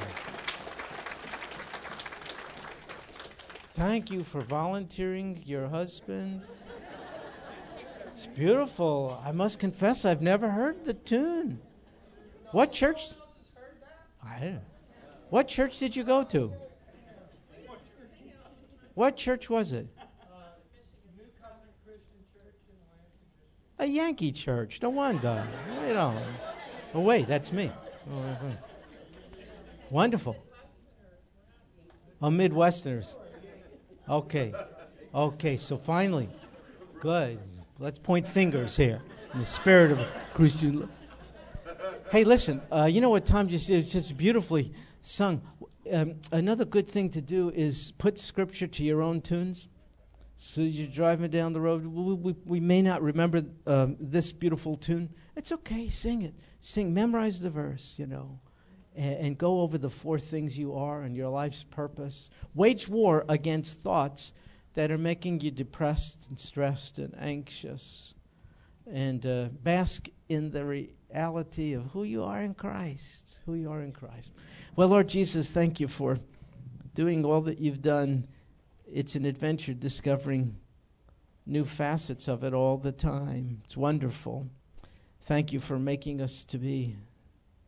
Thank 3.70 4.12
you 4.12 4.22
for 4.22 4.42
volunteering 4.42 5.42
your 5.44 5.66
husband. 5.66 6.42
It's 8.06 8.26
beautiful. 8.26 9.20
I 9.26 9.32
must 9.32 9.58
confess, 9.58 10.04
I've 10.04 10.22
never 10.22 10.48
heard 10.48 10.84
the 10.84 10.94
tune. 10.94 11.58
What 12.52 12.70
church? 12.70 13.14
I. 14.24 14.58
What 15.30 15.48
church 15.48 15.80
did 15.80 15.96
you 15.96 16.04
go 16.04 16.22
to? 16.22 16.52
What 18.94 19.16
church 19.16 19.48
was 19.48 19.72
it? 19.72 19.86
New 21.16 21.24
Covenant 21.40 21.72
Christian 21.84 22.20
Church 22.34 22.56
in 22.68 22.76
Lansing, 22.78 23.26
Michigan. 23.78 23.78
A 23.78 23.86
Yankee 23.86 24.32
church. 24.32 24.80
No 24.82 24.90
wonder. 24.90 25.46
You 25.86 25.94
know. 25.94 26.22
Oh, 26.94 27.00
wait, 27.00 27.26
that's 27.26 27.52
me. 27.52 27.72
Oh, 28.10 28.18
wait, 28.18 28.36
wait. 28.42 28.56
Wonderful. 29.90 30.36
Oh, 32.20 32.28
Midwesterners. 32.28 33.16
Okay. 34.08 34.52
Okay, 35.14 35.56
so 35.56 35.76
finally. 35.76 36.28
Good. 37.00 37.38
Let's 37.78 37.98
point 37.98 38.28
fingers 38.28 38.76
here 38.76 39.00
in 39.32 39.40
the 39.40 39.44
spirit 39.44 39.90
of 39.90 40.06
Christian. 40.34 40.88
Hey, 42.10 42.24
listen, 42.24 42.60
uh, 42.70 42.84
you 42.84 43.00
know 43.00 43.10
what 43.10 43.24
Tom 43.24 43.48
just 43.48 43.68
did? 43.68 43.78
It's 43.78 43.92
just 43.92 44.16
beautifully 44.16 44.72
sung. 45.00 45.40
Um, 45.90 46.16
another 46.30 46.64
good 46.64 46.86
thing 46.86 47.10
to 47.10 47.20
do 47.20 47.50
is 47.50 47.92
put 47.98 48.18
scripture 48.18 48.66
to 48.66 48.84
your 48.84 49.02
own 49.02 49.20
tunes. 49.20 49.68
So 50.36 50.60
you're 50.60 50.88
driving 50.88 51.30
down 51.30 51.52
the 51.52 51.60
road. 51.60 51.86
We, 51.86 52.14
we, 52.14 52.34
we 52.44 52.60
may 52.60 52.82
not 52.82 53.02
remember 53.02 53.44
um, 53.66 53.96
this 54.00 54.32
beautiful 54.32 54.76
tune. 54.76 55.10
It's 55.36 55.52
okay. 55.52 55.88
Sing 55.88 56.22
it. 56.22 56.34
Sing. 56.60 56.92
Memorize 56.92 57.40
the 57.40 57.50
verse, 57.50 57.94
you 57.96 58.06
know, 58.06 58.38
and, 58.94 59.14
and 59.14 59.38
go 59.38 59.60
over 59.60 59.78
the 59.78 59.90
four 59.90 60.18
things 60.18 60.58
you 60.58 60.74
are 60.74 61.02
and 61.02 61.16
your 61.16 61.28
life's 61.28 61.62
purpose. 61.62 62.30
Wage 62.54 62.88
war 62.88 63.24
against 63.28 63.80
thoughts 63.80 64.32
that 64.74 64.90
are 64.90 64.98
making 64.98 65.40
you 65.40 65.50
depressed 65.50 66.28
and 66.28 66.38
stressed 66.38 66.98
and 66.98 67.14
anxious. 67.18 68.14
And 68.90 69.24
uh, 69.24 69.48
bask 69.62 70.08
in 70.28 70.50
the 70.50 70.88
reality 71.12 71.74
of 71.74 71.84
who 71.92 72.04
you 72.04 72.24
are 72.24 72.42
in 72.42 72.54
Christ. 72.54 73.38
Who 73.46 73.54
you 73.54 73.70
are 73.70 73.82
in 73.82 73.92
Christ. 73.92 74.32
Well, 74.76 74.88
Lord 74.88 75.08
Jesus, 75.08 75.50
thank 75.50 75.80
you 75.80 75.88
for 75.88 76.18
doing 76.94 77.24
all 77.24 77.40
that 77.42 77.58
you've 77.58 77.82
done 77.82 78.26
it's 78.92 79.14
an 79.14 79.24
adventure 79.24 79.72
discovering 79.72 80.54
new 81.46 81.64
facets 81.64 82.28
of 82.28 82.44
it 82.44 82.52
all 82.52 82.76
the 82.76 82.92
time. 82.92 83.62
It's 83.64 83.76
wonderful. 83.76 84.46
Thank 85.22 85.52
you 85.52 85.60
for 85.60 85.78
making 85.78 86.20
us 86.20 86.44
to 86.46 86.58
be 86.58 86.96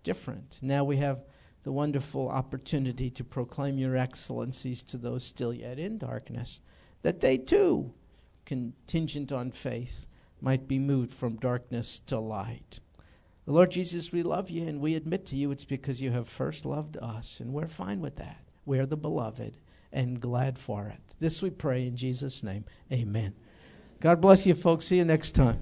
different. 0.03 0.59
Now 0.61 0.85
we 0.85 0.99
have 0.99 1.25
the 1.63 1.73
wonderful 1.73 2.29
opportunity 2.29 3.09
to 3.11 3.25
proclaim 3.25 3.79
your 3.79 3.97
excellencies 3.97 4.83
to 4.83 4.99
those 4.99 5.25
still 5.25 5.55
yet 5.55 5.79
in 5.79 5.97
darkness, 5.97 6.61
that 7.01 7.21
they 7.21 7.39
too, 7.39 7.91
contingent 8.45 9.33
on 9.33 9.51
faith, 9.51 10.07
might 10.43 10.69
be 10.69 10.79
moved 10.79 11.13
from 11.15 11.37
darkness 11.37 11.99
to 12.01 12.19
light. 12.19 12.81
Lord 13.47 13.71
Jesus, 13.71 14.11
we 14.11 14.23
love 14.23 14.49
you 14.49 14.67
and 14.67 14.81
we 14.81 14.95
admit 14.95 15.27
to 15.27 15.37
you 15.37 15.51
it's 15.51 15.65
because 15.65 16.01
you 16.01 16.11
have 16.11 16.29
first 16.29 16.65
loved 16.65 16.97
us, 16.97 17.41
and 17.41 17.53
we're 17.53 17.69
fine 17.69 18.01
with 18.01 18.17
that. 18.17 18.41
We're 18.65 18.87
the 18.87 18.97
beloved 18.97 19.59
and 19.93 20.21
glad 20.21 20.59
for 20.59 20.87
it. 20.87 21.01
This 21.21 21.43
we 21.43 21.51
pray 21.51 21.87
in 21.87 21.97
Jesus' 21.97 22.43
name. 22.43 22.65
Amen. 22.91 23.35
God 24.01 24.21
bless 24.21 24.47
you, 24.47 24.55
folks. 24.55 24.87
See 24.87 24.97
you 24.97 25.05
next 25.05 25.33
time. 25.33 25.61